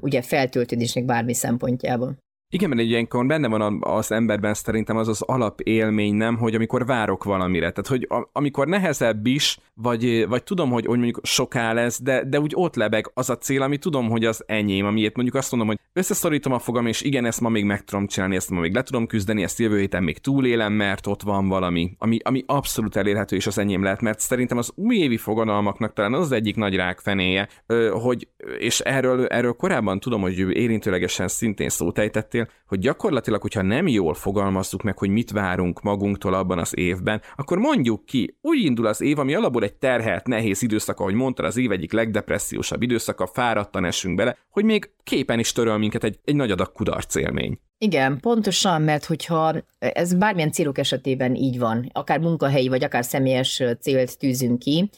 [0.00, 2.18] ugye feltöltődésnek bármi szempontjából.
[2.52, 7.24] Igen, mert ilyenkor benne van az emberben szerintem az az alapélmény, nem, hogy amikor várok
[7.24, 12.24] valamire, tehát hogy amikor nehezebb is, vagy, vagy tudom, hogy, hogy mondjuk soká lesz, de,
[12.24, 15.50] de úgy ott lebeg az a cél, ami tudom, hogy az enyém, amiért mondjuk azt
[15.50, 18.60] mondom, hogy összeszorítom a fogam, és igen, ezt ma még meg tudom csinálni, ezt ma
[18.60, 22.44] még le tudom küzdeni, ezt jövő héten még túlélem, mert ott van valami, ami, ami
[22.46, 26.56] abszolút elérhető, és az enyém lehet, mert szerintem az újévi fogadalmaknak talán az, az egyik
[26.56, 27.48] nagy rákfenéje,
[27.92, 31.98] hogy, és erről, erről korábban tudom, hogy érintőlegesen szintén szót
[32.40, 37.20] beszél, hogy gyakorlatilag, hogyha nem jól fogalmazzuk meg, hogy mit várunk magunktól abban az évben,
[37.36, 41.42] akkor mondjuk ki, úgy indul az év, ami alapból egy terhelt, nehéz időszak, ahogy mondta,
[41.42, 46.18] az év egyik legdepressziósabb időszaka, fáradtan esünk bele, hogy még képen is töröl minket egy,
[46.24, 47.58] egy nagy adag kudarc élmény.
[47.78, 53.62] Igen, pontosan, mert hogyha ez bármilyen célok esetében így van, akár munkahelyi, vagy akár személyes
[53.80, 54.90] célt tűzünk ki,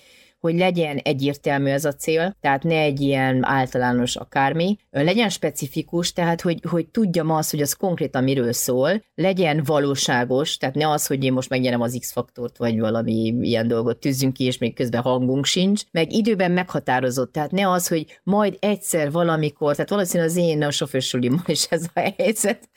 [0.43, 6.41] hogy legyen egyértelmű ez a cél, tehát ne egy ilyen általános akármi, legyen specifikus, tehát
[6.41, 11.25] hogy, hogy tudjam azt, hogy az konkrétan miről szól, legyen valóságos, tehát ne az, hogy
[11.25, 15.45] én most megnyerem az X-faktort, vagy valami ilyen dolgot tűzzünk ki, és még közben hangunk
[15.45, 20.63] sincs, meg időben meghatározott, tehát ne az, hogy majd egyszer valamikor, tehát valószínűleg az én
[20.63, 22.69] a sofőrsulimon is ez a helyzet,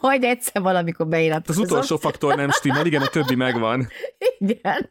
[0.00, 1.62] majd egyszer valamikor beiratkozom.
[1.62, 3.88] Az utolsó faktor nem stimmel, igen, a többi megvan.
[4.38, 4.90] Igen,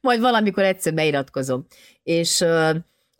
[0.00, 1.59] majd valamikor egyszer beiratkozom
[2.02, 2.44] és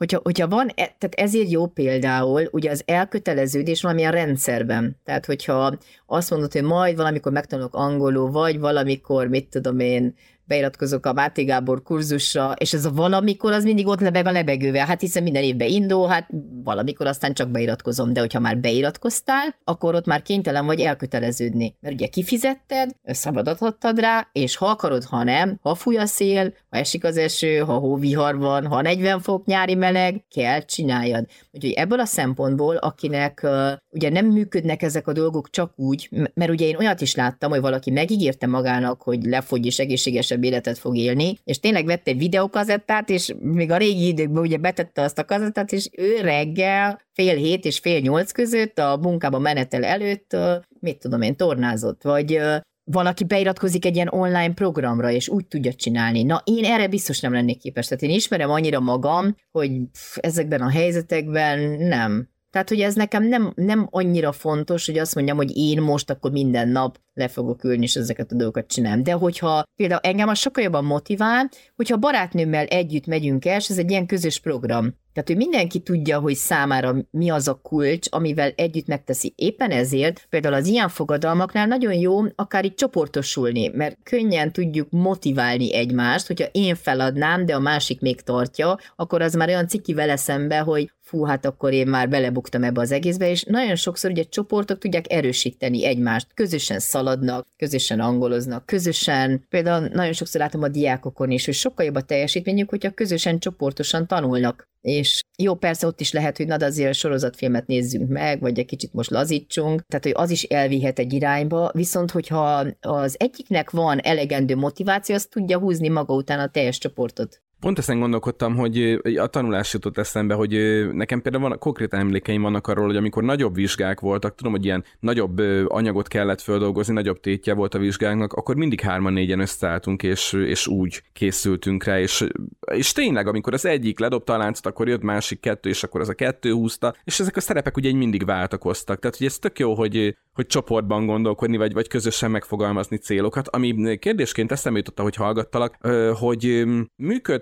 [0.00, 4.96] hogyha, hogyha van, e, tehát ezért jó például ugye az elköteleződés valamilyen rendszerben.
[5.04, 10.14] Tehát, hogyha azt mondod, hogy majd valamikor megtanulok angolul, vagy valamikor, mit tudom én,
[10.50, 14.86] beiratkozok a Máté Gábor kurzusra, és ez a valamikor az mindig ott lebeg a lebegővel.
[14.86, 16.28] Hát hiszen minden évben indul, hát
[16.64, 21.76] valamikor aztán csak beiratkozom, de hogyha már beiratkoztál, akkor ott már kénytelen vagy elköteleződni.
[21.80, 26.76] Mert ugye kifizetted, szabadathattad rá, és ha akarod, ha nem, ha fúj a szél, ha
[26.78, 31.26] esik az eső, ha hóvihar van, ha 40 fok nyári meleg, kell csináljad.
[31.52, 33.46] Úgyhogy ebből a szempontból, akinek
[33.90, 37.60] ugye nem működnek ezek a dolgok csak úgy, mert ugye én olyat is láttam, hogy
[37.60, 43.08] valaki megígérte magának, hogy lefogy és egészségesebb életet fog élni, és tényleg vett egy videokazettát,
[43.08, 47.64] és még a régi időkben ugye betette azt a kazettát, és ő reggel fél hét
[47.64, 50.36] és fél nyolc között a munkába menetel előtt,
[50.80, 52.40] mit tudom én, tornázott, vagy
[52.84, 56.22] valaki beiratkozik egy ilyen online programra, és úgy tudja csinálni.
[56.22, 57.86] Na, én erre biztos nem lennék képes.
[57.86, 62.28] Tehát én ismerem annyira magam, hogy pff, ezekben a helyzetekben nem.
[62.50, 66.30] Tehát, hogy ez nekem nem, nem annyira fontos, hogy azt mondjam, hogy én most akkor
[66.30, 69.02] minden nap le fogok ülni, és ezeket a dolgokat csinálom.
[69.02, 73.78] De hogyha például engem az sokkal jobban motivál, hogyha barátnőmmel együtt megyünk el, és ez
[73.78, 74.94] egy ilyen közös program.
[75.12, 79.32] Tehát, hogy mindenki tudja, hogy számára mi az a kulcs, amivel együtt megteszi.
[79.36, 85.74] Éppen ezért például az ilyen fogadalmaknál nagyon jó akár így csoportosulni, mert könnyen tudjuk motiválni
[85.74, 90.16] egymást, hogyha én feladnám, de a másik még tartja, akkor az már olyan ciki vele
[90.16, 94.22] szembe, hogy fú, hát akkor én már belebuktam ebbe az egészbe, és nagyon sokszor ugye
[94.22, 101.30] csoportok tudják erősíteni egymást, közösen szaladnak, közösen angoloznak, közösen, például nagyon sokszor látom a diákokon
[101.30, 104.68] is, hogy sokkal jobb a teljesítményük, hogyha közösen, csoportosan tanulnak.
[104.80, 108.66] És jó, persze ott is lehet, hogy na, de azért sorozatfilmet nézzünk meg, vagy egy
[108.66, 113.98] kicsit most lazítsunk, tehát hogy az is elvihet egy irányba, viszont hogyha az egyiknek van
[113.98, 117.40] elegendő motiváció, az tudja húzni maga után a teljes csoportot.
[117.60, 120.50] Pont ezen gondolkodtam, hogy a tanulás jutott eszembe, hogy
[120.92, 124.84] nekem például van, konkrét emlékeim vannak arról, hogy amikor nagyobb vizsgák voltak, tudom, hogy ilyen
[125.00, 130.32] nagyobb anyagot kellett földolgozni, nagyobb tétje volt a vizsgáknak, akkor mindig hárman négyen összeálltunk, és,
[130.32, 132.26] és úgy készültünk rá, és,
[132.72, 136.08] és tényleg, amikor az egyik ledobta a láncot, akkor jött másik kettő, és akkor az
[136.08, 138.98] a kettő húzta, és ezek a szerepek ugye mindig váltakoztak.
[138.98, 143.98] Tehát, hogy ez tök jó, hogy, hogy csoportban gondolkodni, vagy, vagy közösen megfogalmazni célokat, ami
[143.98, 145.76] kérdésként eszembe jutott, hogy hallgattalak,
[146.18, 146.64] hogy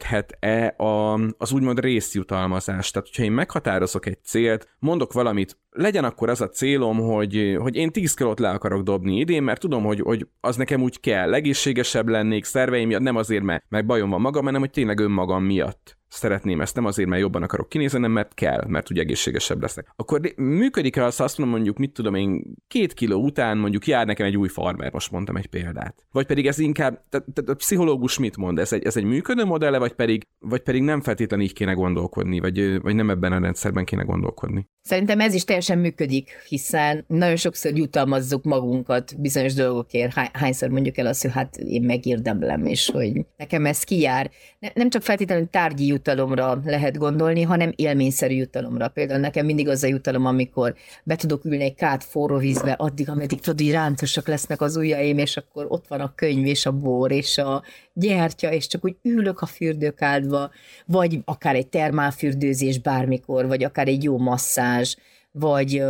[0.09, 2.90] működhet-e a, az úgymond részjutalmazás?
[2.90, 7.77] Tehát, hogyha én meghatározok egy célt, mondok valamit, legyen akkor az a célom, hogy, hogy
[7.77, 11.35] én 10 kilót le akarok dobni idén, mert tudom, hogy, hogy az nekem úgy kell,
[11.35, 15.44] egészségesebb lennék, szerveim miatt, nem azért, mert, mert bajom van magam, hanem hogy tényleg önmagam
[15.44, 19.61] miatt szeretném ezt, nem azért, mert jobban akarok kinézni, hanem mert kell, mert ugye egészségesebb
[19.61, 19.92] leszek.
[19.97, 24.27] Akkor működik-e az, azt mondom, mondjuk, mit tudom én, két kiló után mondjuk jár nekem
[24.27, 26.07] egy új farmer, most mondtam egy példát.
[26.12, 28.59] Vagy pedig ez inkább, tehát a pszichológus mit mond?
[28.59, 32.40] Ez egy, ez egy működő modelle, vagy pedig, vagy pedig nem feltétlenül így kéne gondolkodni,
[32.40, 34.68] vagy, vagy nem ebben a rendszerben kéne gondolkodni?
[34.83, 40.12] Szerintem ez is teljesen működik, hiszen nagyon sokszor jutalmazzuk magunkat bizonyos dolgokért.
[40.33, 44.31] Hányszor mondjuk el azt, hogy hát én megérdemlem, és hogy nekem ez kijár.
[44.75, 48.89] Nem csak feltétlenül tárgyi jutalomra lehet gondolni, hanem élményszerű jutalomra.
[48.89, 53.09] Például nekem mindig az a jutalom, amikor be tudok ülni egy kát forró vízbe, addig,
[53.09, 56.73] ameddig tudod, hogy ráncosak lesznek az ujjaim, és akkor ott van a könyv, és a
[56.73, 60.51] bor, és a gyertya, és csak úgy ülök a fürdőkádba,
[60.87, 64.97] vagy akár egy termálfürdőzés bármikor, vagy akár egy jó masszázs,
[65.31, 65.83] vagy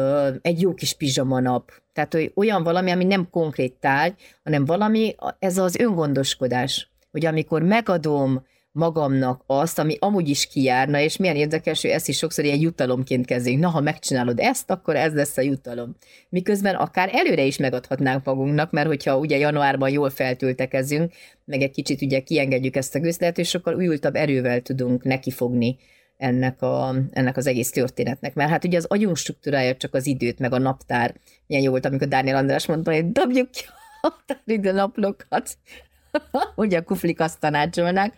[0.42, 1.71] egy jó kis pizsamanap.
[1.92, 7.62] Tehát hogy olyan valami, ami nem konkrét tárgy, hanem valami, ez az öngondoskodás, hogy amikor
[7.62, 8.47] megadom
[8.79, 13.27] magamnak azt, ami amúgy is kijárna, és milyen érdekes, hogy ezt is sokszor ilyen jutalomként
[13.27, 13.61] kezdünk.
[13.61, 15.97] Na, ha megcsinálod ezt, akkor ez lesz a jutalom.
[16.29, 21.12] Miközben akár előre is megadhatnánk magunknak, mert hogyha ugye januárban jól feltültekezünk,
[21.45, 25.77] meg egy kicsit ugye kiengedjük ezt a gőzlet, és sokkal újultabb erővel tudunk nekifogni
[26.17, 28.35] ennek, a, ennek az egész történetnek.
[28.35, 31.14] Mert hát ugye az agyunk struktúrája csak az időt, meg a naptár.
[31.47, 33.64] Milyen jó volt, amikor Dániel András mondta, hogy dobjuk ki
[34.67, 35.57] a naplokat.
[36.57, 38.14] ugye a kuflik azt tanácsolnak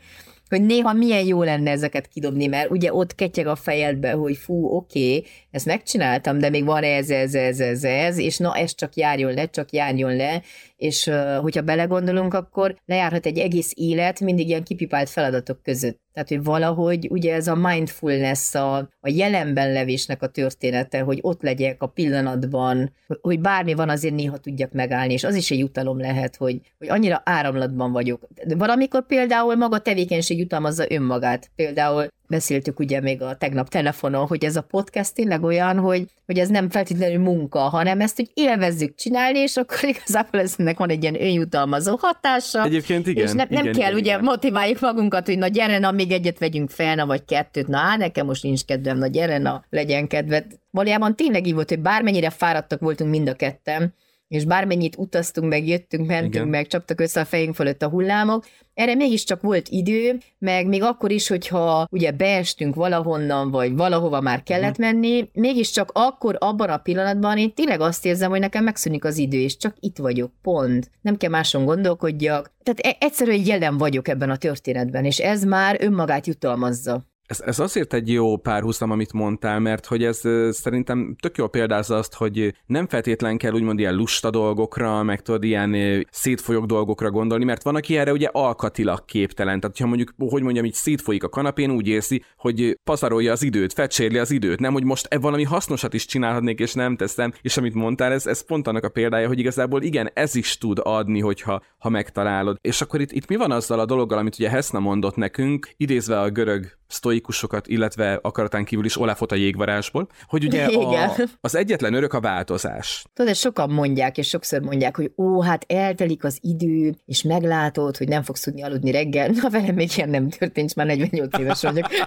[0.51, 4.67] hogy néha milyen jó lenne ezeket kidobni, mert ugye ott ketyeg a fejedbe, hogy fú,
[4.67, 8.75] oké, okay, ezt megcsináltam, de még van ez, ez, ez, ez, ez, és na, ez
[8.75, 10.43] csak járjon le, csak járjon le,
[10.81, 15.99] és hogyha belegondolunk, akkor lejárhat egy egész élet mindig ilyen kipipált feladatok között.
[16.13, 21.43] Tehát, hogy valahogy ugye ez a mindfulness, a, a jelenben levésnek a története, hogy ott
[21.43, 25.99] legyek a pillanatban, hogy bármi van, azért néha tudjak megállni, és az is egy jutalom
[25.99, 28.29] lehet, hogy, hogy annyira áramlatban vagyok.
[28.47, 31.51] De valamikor például maga tevékenység jutalmazza önmagát.
[31.55, 36.39] Például beszéltük ugye még a tegnap telefonon, hogy ez a podcast tényleg olyan, hogy, hogy
[36.39, 41.03] ez nem feltétlenül munka, hanem ezt úgy élvezzük csinálni, és akkor igazából ennek van egy
[41.03, 42.65] ilyen önjutalmazó hatása.
[42.65, 43.25] Egyébként igen.
[43.25, 44.25] És ne, nem igen, kell, igen, ugye igen.
[44.25, 47.97] motiváljuk magunkat, hogy na gyere, na még egyet vegyünk fel, na vagy kettőt, na á,
[47.97, 50.45] nekem most nincs kedvem, na gyere, na legyen kedved.
[50.71, 53.95] Valójában tényleg így volt, hogy bármennyire fáradtak voltunk mind a ketten,
[54.31, 56.49] és bármennyit utaztunk, meg jöttünk, mentünk, Igen.
[56.49, 61.11] meg csaptak össze a fejünk fölött a hullámok, erre mégiscsak volt idő, meg még akkor
[61.11, 64.87] is, hogyha ugye beestünk valahonnan, vagy valahova már kellett uh-huh.
[64.87, 69.39] menni, mégiscsak akkor abban a pillanatban én tényleg azt érzem, hogy nekem megszűnik az idő,
[69.39, 70.91] és csak itt vagyok, pont.
[71.01, 72.53] Nem kell máson gondolkodjak.
[72.63, 77.05] Tehát e- egyszerűen jelen vagyok ebben a történetben, és ez már önmagát jutalmazza.
[77.31, 81.97] Ez, ez azért egy jó párhuzam, amit mondtál, mert hogy ez szerintem tök jól példázza
[81.97, 87.45] azt, hogy nem feltétlen kell úgymond ilyen lusta dolgokra, meg tudod, ilyen szétfolyók dolgokra gondolni,
[87.45, 89.61] mert van, aki erre ugye alkatilag képtelen.
[89.61, 93.73] Tehát, ha mondjuk, hogy mondjam, így szétfolyik a kanapén, úgy érzi, hogy pazarolja az időt,
[93.73, 97.33] fecsérli az időt, nem, hogy most e valami hasznosat is csinálhatnék, és nem teszem.
[97.41, 100.81] És amit mondtál, ez, ez pont annak a példája, hogy igazából igen, ez is tud
[100.83, 102.57] adni, hogyha ha megtalálod.
[102.61, 106.21] És akkor itt, itt mi van azzal a dologgal, amit ugye Heszna mondott nekünk, idézve
[106.21, 111.95] a görög sztoikusokat, illetve akaratán kívül is Olafot a jégvarásból, hogy ugye a, az egyetlen
[111.95, 113.05] örök a változás.
[113.15, 118.09] Tudod, sokan mondják, és sokszor mondják, hogy ó, hát eltelik az idő, és meglátod, hogy
[118.09, 119.29] nem fogsz tudni aludni reggel.
[119.43, 121.87] Na velem még ilyen nem történt, már 48 éves vagyok.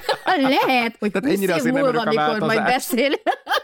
[0.65, 3.11] Lehet, hogy Tehát 20 év múlva, amikor majd beszél,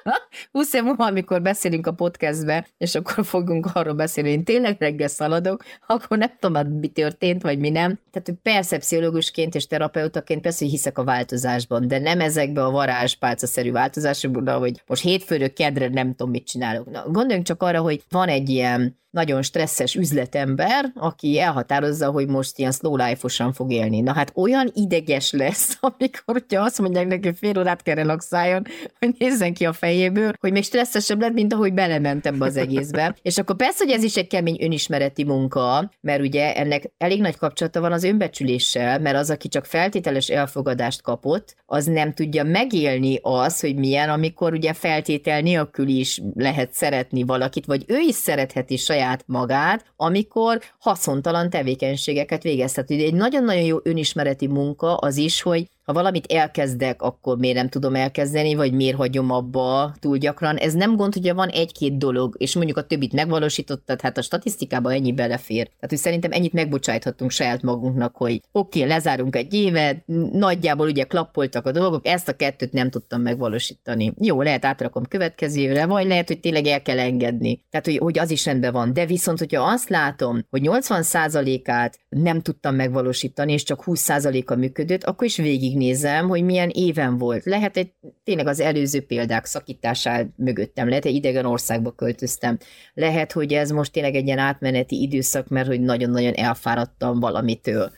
[0.52, 5.08] 20 év múlva, amikor beszélünk a podcastbe, és akkor fogunk arról beszélni, én tényleg reggel
[5.08, 8.00] szaladok, akkor nem tudom, mi történt, vagy mi nem.
[8.12, 12.72] Tehát, hogy persze pszichológusként és terapeutaként persze, hogy hiszek a változásban, de nem ezekbe a
[12.72, 16.92] varázspálca-szerű változásokban, hogy most hétfőről kedre nem tudom, mit csinálok.
[16.92, 22.58] Na, gondoljunk csak arra, hogy van egy ilyen nagyon stresszes üzletember, aki elhatározza, hogy most
[22.58, 24.00] ilyen slow life-osan fog élni.
[24.00, 28.66] Na hát olyan ideges lesz, amikor hogyha azt mondják neki, fél órát kell relaxáljon,
[29.00, 33.16] hogy nézzen ki a fejéből, hogy még stresszesebb lett, mint ahogy belement ebbe az egészbe.
[33.22, 37.38] És akkor persze, hogy ez is egy kemény önismereti munka, mert ugye ennek elég nagy
[37.38, 43.20] kapcsolata van az önbecsüléssel, mert az, aki csak feltételes elfogadást kapott, az nem tudja megélni
[43.22, 48.78] az, hogy milyen, amikor ugye feltétel nélkül is lehet szeretni valakit, vagy ő is szeretheti
[48.78, 52.90] saját saját magát, amikor haszontalan tevékenységeket végezhet.
[52.90, 57.70] Ugye egy nagyon-nagyon jó önismereti munka az is, hogy ha valamit elkezdek, akkor miért nem
[57.70, 60.56] tudom elkezdeni, vagy miért hagyom abba túl gyakran.
[60.56, 64.92] Ez nem gond, hogyha van egy-két dolog, és mondjuk a többit megvalósítottad, hát a statisztikában
[64.92, 65.66] ennyi belefér.
[65.66, 71.04] Tehát, hogy szerintem ennyit megbocsájthatunk saját magunknak, hogy oké, okay, lezárunk egy évet, nagyjából ugye
[71.04, 74.14] klappoltak a dolgok, ezt a kettőt nem tudtam megvalósítani.
[74.20, 77.66] Jó, lehet átrakom következő évre, vagy lehet, hogy tényleg el kell engedni.
[77.70, 78.94] Tehát, hogy, hogy az is rendben van.
[78.94, 85.28] De viszont, hogyha azt látom, hogy 80%-át nem tudtam megvalósítani, és csak 20%-a működött, akkor
[85.28, 87.46] is végig végignézem, hogy milyen éven volt.
[87.46, 87.92] Lehet egy
[88.24, 92.58] tényleg az előző példák szakítását mögöttem, lehet egy idegen országba költöztem,
[92.94, 97.92] lehet, hogy ez most tényleg egy ilyen átmeneti időszak, mert hogy nagyon-nagyon elfáradtam valamitől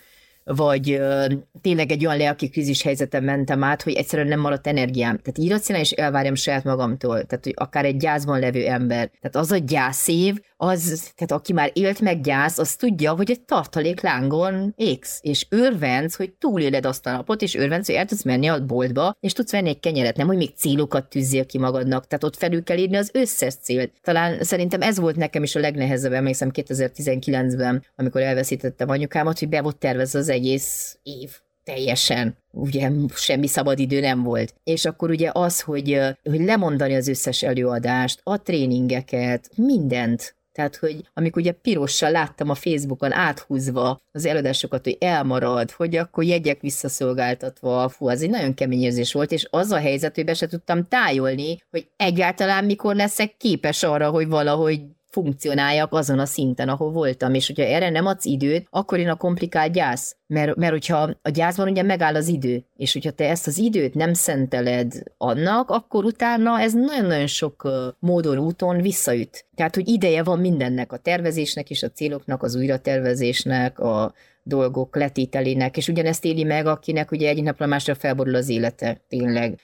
[0.43, 1.25] vagy ö,
[1.61, 5.17] tényleg egy olyan lelki krízis helyzetem mentem át, hogy egyszerűen nem maradt energiám.
[5.17, 7.23] Tehát irracionális elvárjam saját magamtól.
[7.23, 9.11] Tehát, hogy akár egy gyászban levő ember.
[9.21, 13.41] Tehát az a gyászév, az, tehát aki már élt meg gyász, az tudja, hogy egy
[13.41, 18.23] tartalék lángon égsz, és örvenc, hogy túléled azt a napot, és örvenc, hogy el tudsz
[18.23, 22.07] menni a boltba, és tudsz venni egy kenyeret, nem, hogy még célokat tűzzél ki magadnak,
[22.07, 23.91] tehát ott felül kell írni az összes célt.
[24.03, 29.61] Talán szerintem ez volt nekem is a legnehezebb, emlékszem 2019-ben, amikor elveszítettem anyukámat, hogy be
[29.61, 31.29] volt tervezve az egész év
[31.63, 34.53] teljesen, ugye semmi szabadidő nem volt.
[34.63, 41.09] És akkor ugye az, hogy, hogy lemondani az összes előadást, a tréningeket, mindent, tehát, hogy
[41.13, 47.89] amikor ugye pirossal láttam a Facebookon áthúzva az eladásokat, hogy elmarad, hogy akkor jegyek visszaszolgáltatva,
[47.89, 50.87] fú, az egy nagyon kemény érzés volt, és az a helyzet, hogy be se tudtam
[50.87, 57.33] tájolni, hogy egyáltalán mikor leszek képes arra, hogy valahogy funkcionáljak azon a szinten, ahol voltam,
[57.33, 60.15] és hogyha erre nem adsz időt, akkor én a komplikált gyász.
[60.27, 63.93] Mert, mert hogyha a gyászban ugye megáll az idő, és hogyha te ezt az időt
[63.93, 67.69] nem szenteled annak, akkor utána ez nagyon-nagyon sok
[67.99, 69.45] módon, úton visszaüt.
[69.55, 75.77] Tehát, hogy ideje van mindennek, a tervezésnek és a céloknak, az újratervezésnek, a dolgok letételének,
[75.77, 79.59] és ugyanezt éli meg, akinek ugye egy napra másra felborul az élete, tényleg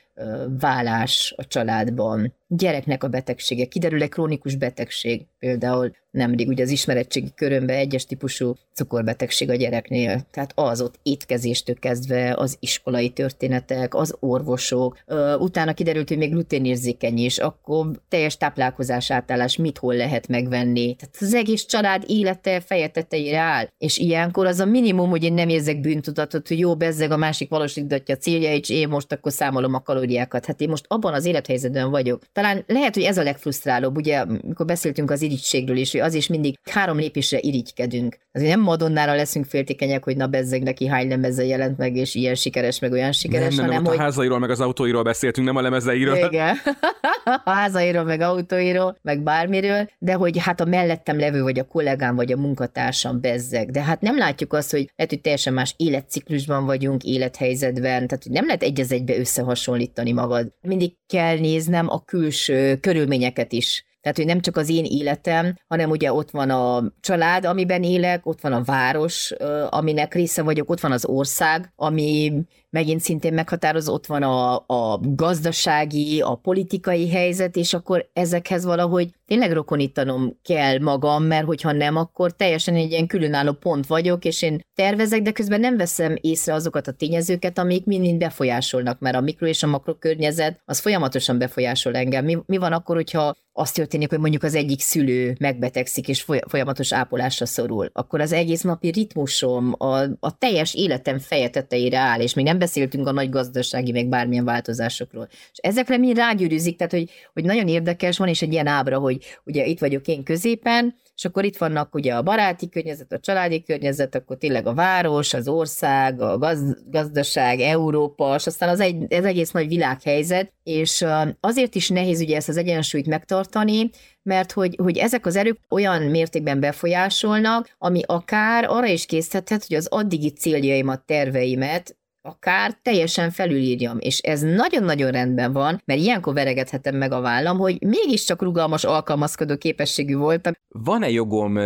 [0.60, 7.32] vállás a családban, gyereknek a betegsége, kiderül egy krónikus betegség, például nemrég ugye az ismeretségi
[7.36, 14.16] körömben egyes típusú cukorbetegség a gyereknél, tehát az ott étkezéstől kezdve az iskolai történetek, az
[14.20, 14.98] orvosok,
[15.40, 20.96] utána kiderült, hogy még gluténérzékeny is, akkor teljes táplálkozás átállás mit hol lehet megvenni.
[20.96, 25.34] Tehát az egész család élete feje tetejére áll, és ilyenkor az a minimum, hogy én
[25.34, 29.32] nem érzek bűntudatot, hogy jó, bezzeg a másik valósítgatja a célja, és én most akkor
[29.32, 30.46] számolom a kalóriákat.
[30.46, 32.22] Hát én most abban az élethelyzetben vagyok.
[32.34, 36.28] Talán lehet, hogy ez a legfrusztrálóbb, ugye, amikor beszéltünk az irigységről is, hogy az is
[36.28, 38.18] mindig három lépésre irigykedünk.
[38.32, 42.36] Azért nem Madonnára leszünk féltékenyek, hogy na bezzeg neki hány lemezze jelent meg, és ilyen
[42.36, 44.00] sikeres, meg olyan sikeres, nem, nem, hanem, nem, hogy...
[44.00, 46.16] a házairól, meg az autóiról beszéltünk, nem a lemezeiről.
[46.16, 46.56] Igen.
[47.46, 52.16] a házairól, meg autóiról, meg bármiről, de hogy hát a mellettem levő, vagy a kollégám,
[52.16, 53.72] vagy a munkatársam bezzeg.
[53.72, 58.32] De hát nem látjuk azt, hogy lehet, hogy teljesen más életciklusban vagyunk, élethelyzetben, tehát hogy
[58.32, 60.54] nem lehet egy az egybe összehasonlítani magad.
[60.62, 65.90] Mindig kell néznem a külső körülményeket is Tehát, hogy nem csak az én életem, hanem
[65.90, 69.34] ugye ott van a család, amiben élek, ott van a város,
[69.70, 72.34] aminek része vagyok, ott van az ország, ami
[72.70, 79.10] megint szintén meghatározó, ott van a, a gazdasági, a politikai helyzet, és akkor ezekhez valahogy
[79.26, 84.42] tényleg rokonítanom kell magam, mert hogyha nem, akkor teljesen egy ilyen különálló pont vagyok, és
[84.42, 89.22] én tervezek, de közben nem veszem észre azokat a tényezőket, amik mind-mind befolyásolnak, mert a
[89.22, 92.26] mikro és a makro környezet az folyamatosan befolyásol engem.
[92.26, 96.94] Mi, mi van akkor, hogyha az történik, hogy mondjuk az egyik szülő megbetegszik és folyamatos
[96.94, 102.34] ápolásra szorul, akkor az egész napi ritmusom, a, a teljes életem feje tetejére áll, és
[102.34, 105.28] még nem beszéltünk a nagy gazdasági, meg bármilyen változásokról.
[105.32, 109.18] És ezekre mi rágyűrűzik, tehát hogy, hogy nagyon érdekes van, és egy ilyen ábra, hogy
[109.44, 113.64] ugye itt vagyok én középen, és akkor itt vannak ugye a baráti környezet, a családi
[113.64, 119.14] környezet, akkor tényleg a város, az ország, a gaz, gazdaság, Európa, és aztán az, egy,
[119.14, 121.06] az egész nagy világhelyzet, és
[121.40, 123.90] azért is nehéz ugye ezt az egyensúlyt megtartani,
[124.24, 129.76] mert hogy, hogy ezek az erők olyan mértékben befolyásolnak, ami akár arra is készíthet, hogy
[129.76, 131.98] az addigi céljaimat, terveimet
[132.28, 137.78] akár teljesen felülírjam, és ez nagyon-nagyon rendben van, mert ilyenkor veregethetem meg a vállam, hogy
[137.86, 140.54] mégiscsak rugalmas, alkalmazkodó képességű voltam.
[140.68, 141.60] Van-e jogom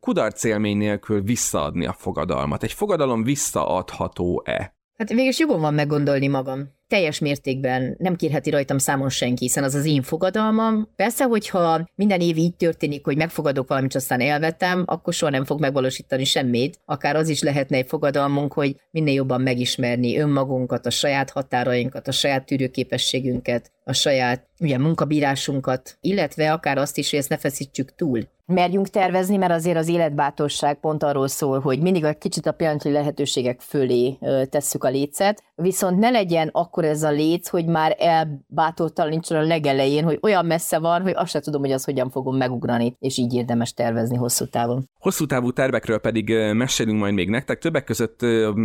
[0.00, 2.62] kudarc élmény nélkül visszaadni a fogadalmat?
[2.62, 4.76] Egy fogadalom visszaadható-e?
[4.98, 9.74] Hát végülis jogom van meggondolni magam teljes mértékben nem kérheti rajtam számon senki, hiszen az
[9.74, 10.88] az én fogadalmam.
[10.96, 15.60] Persze, hogyha minden év így történik, hogy megfogadok valamit, aztán elvetem, akkor soha nem fog
[15.60, 16.78] megvalósítani semmit.
[16.84, 22.12] Akár az is lehetne egy fogadalmunk, hogy minél jobban megismerni önmagunkat, a saját határainkat, a
[22.12, 28.28] saját tűrőképességünket, a saját ugye, munkabírásunkat, illetve akár azt is, hogy ezt ne feszítsük túl.
[28.52, 32.92] Merjünk tervezni, mert azért az életbátorság pont arról szól, hogy mindig a kicsit a pillanatnyi
[32.92, 34.18] lehetőségek fölé
[34.50, 40.04] tesszük a lécet, viszont ne legyen akkor ez a léc, hogy már elbátortalanítson a legelején,
[40.04, 43.34] hogy olyan messze van, hogy azt sem tudom, hogy az hogyan fogom megugrani, és így
[43.34, 44.88] érdemes tervezni hosszú távon.
[44.98, 47.58] Hosszú távú tervekről pedig mesélünk majd még nektek.
[47.58, 48.22] Többek között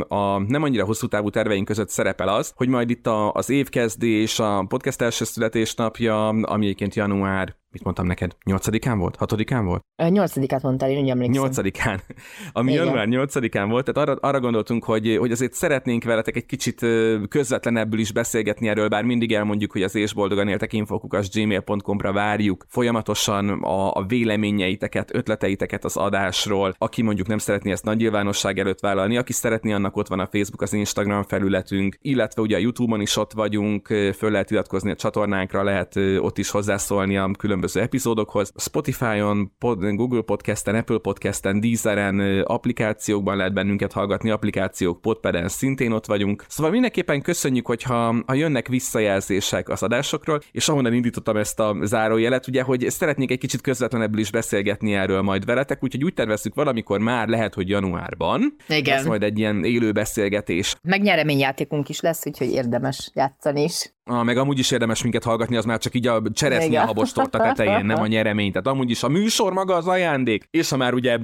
[0.08, 4.66] a nem annyira hosszú távú terveink között szerepel az, hogy majd itt az évkezdés, a
[4.68, 9.15] podcast első születésnapja, ami január mit mondtam neked, nyolcadikán volt?
[9.15, 9.84] Hatodikán volt?
[10.09, 11.41] Nyolcadikát mondtál, én úgy emlékszem.
[11.41, 12.01] Nyolcadikán.
[12.51, 12.86] Ami Igen.
[12.86, 16.86] január nyolcadikán volt, tehát arra, arra gondoltunk, hogy, hogy azért szeretnénk veletek egy kicsit
[17.30, 22.65] közvetlenebbül is beszélgetni erről, bár mindig elmondjuk, hogy az és boldogan éltek infokukas gmail.com-ra várjuk
[22.67, 26.76] folyamatosan a, a véleményeiteket, ötleteiteket az adásról.
[26.78, 30.28] Aki mondjuk nem szeretné ezt nagy nyilvánosság előtt vállalni, aki szeretné, annak ott van a
[30.32, 34.95] Facebook, az Instagram felületünk, illetve ugye a YouTube-on is ott vagyunk, föl lehet iratkozni a
[34.95, 38.51] csatornánkra, lehet ott is hozzászólni a különböző különböző epizódokhoz.
[38.55, 46.05] Spotify-on, pod, Google Podcast-en, Apple Podcast-en, Deezeren, applikációkban lehet bennünket hallgatni, applikációk, Podpeden szintén ott
[46.05, 46.45] vagyunk.
[46.47, 52.47] Szóval mindenképpen köszönjük, hogyha ha jönnek visszajelzések az adásokról, és ahonnan indítottam ezt a zárójelet,
[52.47, 56.99] ugye, hogy szeretnék egy kicsit közvetlenebbül is beszélgetni erről majd veletek, úgyhogy úgy tervezzük valamikor
[56.99, 58.55] már lehet, hogy januárban.
[58.68, 58.97] Igen.
[58.97, 60.76] Ez majd egy ilyen élő beszélgetés.
[60.82, 63.93] Meg nyereményjátékunk is lesz, úgyhogy érdemes játszani is.
[64.06, 67.38] Ah, meg amúgy is érdemes minket hallgatni, az már csak így a cseresznyi a habostorta
[67.38, 68.51] tetején, nem a nyeremény.
[68.51, 71.18] Tehát amúgy is a műsor maga az ajándék, és ha már ugye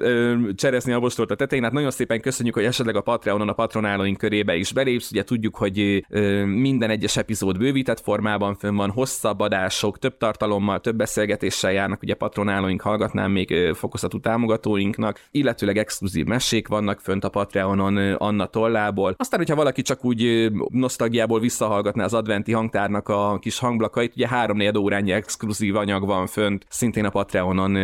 [0.55, 4.55] cseresznyi a habostorta tetején, hát nagyon szépen köszönjük, hogy esetleg a Patreonon a patronálóink körébe
[4.55, 5.11] is belépsz.
[5.11, 10.79] Ugye tudjuk, hogy ö, minden egyes epizód bővített formában fönn van, hosszabb adások, több tartalommal,
[10.79, 17.23] több beszélgetéssel járnak, ugye patronálóink hallgatnám még ö, fokozatú támogatóinknak, illetőleg exkluzív mesék vannak fönt
[17.23, 19.13] a Patreonon ö, Anna tollából.
[19.17, 24.27] Aztán, hogyha valaki csak úgy nosztalgiából visszahallgatná az adventi hang hangtárnak a kis hangblakait, ugye
[24.27, 27.75] három órányi exkluzív anyag van fönt, szintén a Patreonon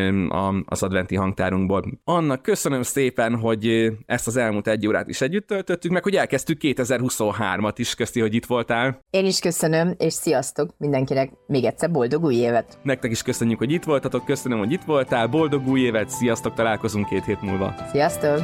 [0.65, 1.83] az adventi hangtárunkból.
[2.03, 6.57] Annak köszönöm szépen, hogy ezt az elmúlt egy órát is együtt töltöttük, meg hogy elkezdtük
[6.61, 8.99] 2023-at is, köszi, hogy itt voltál.
[9.09, 12.77] Én is köszönöm, és sziasztok mindenkinek, még egyszer boldog új évet!
[12.83, 17.07] Nektek is köszönjük, hogy itt voltatok, köszönöm, hogy itt voltál, boldog új évet, sziasztok, találkozunk
[17.09, 17.75] két hét múlva.
[17.91, 18.39] Sziasztok!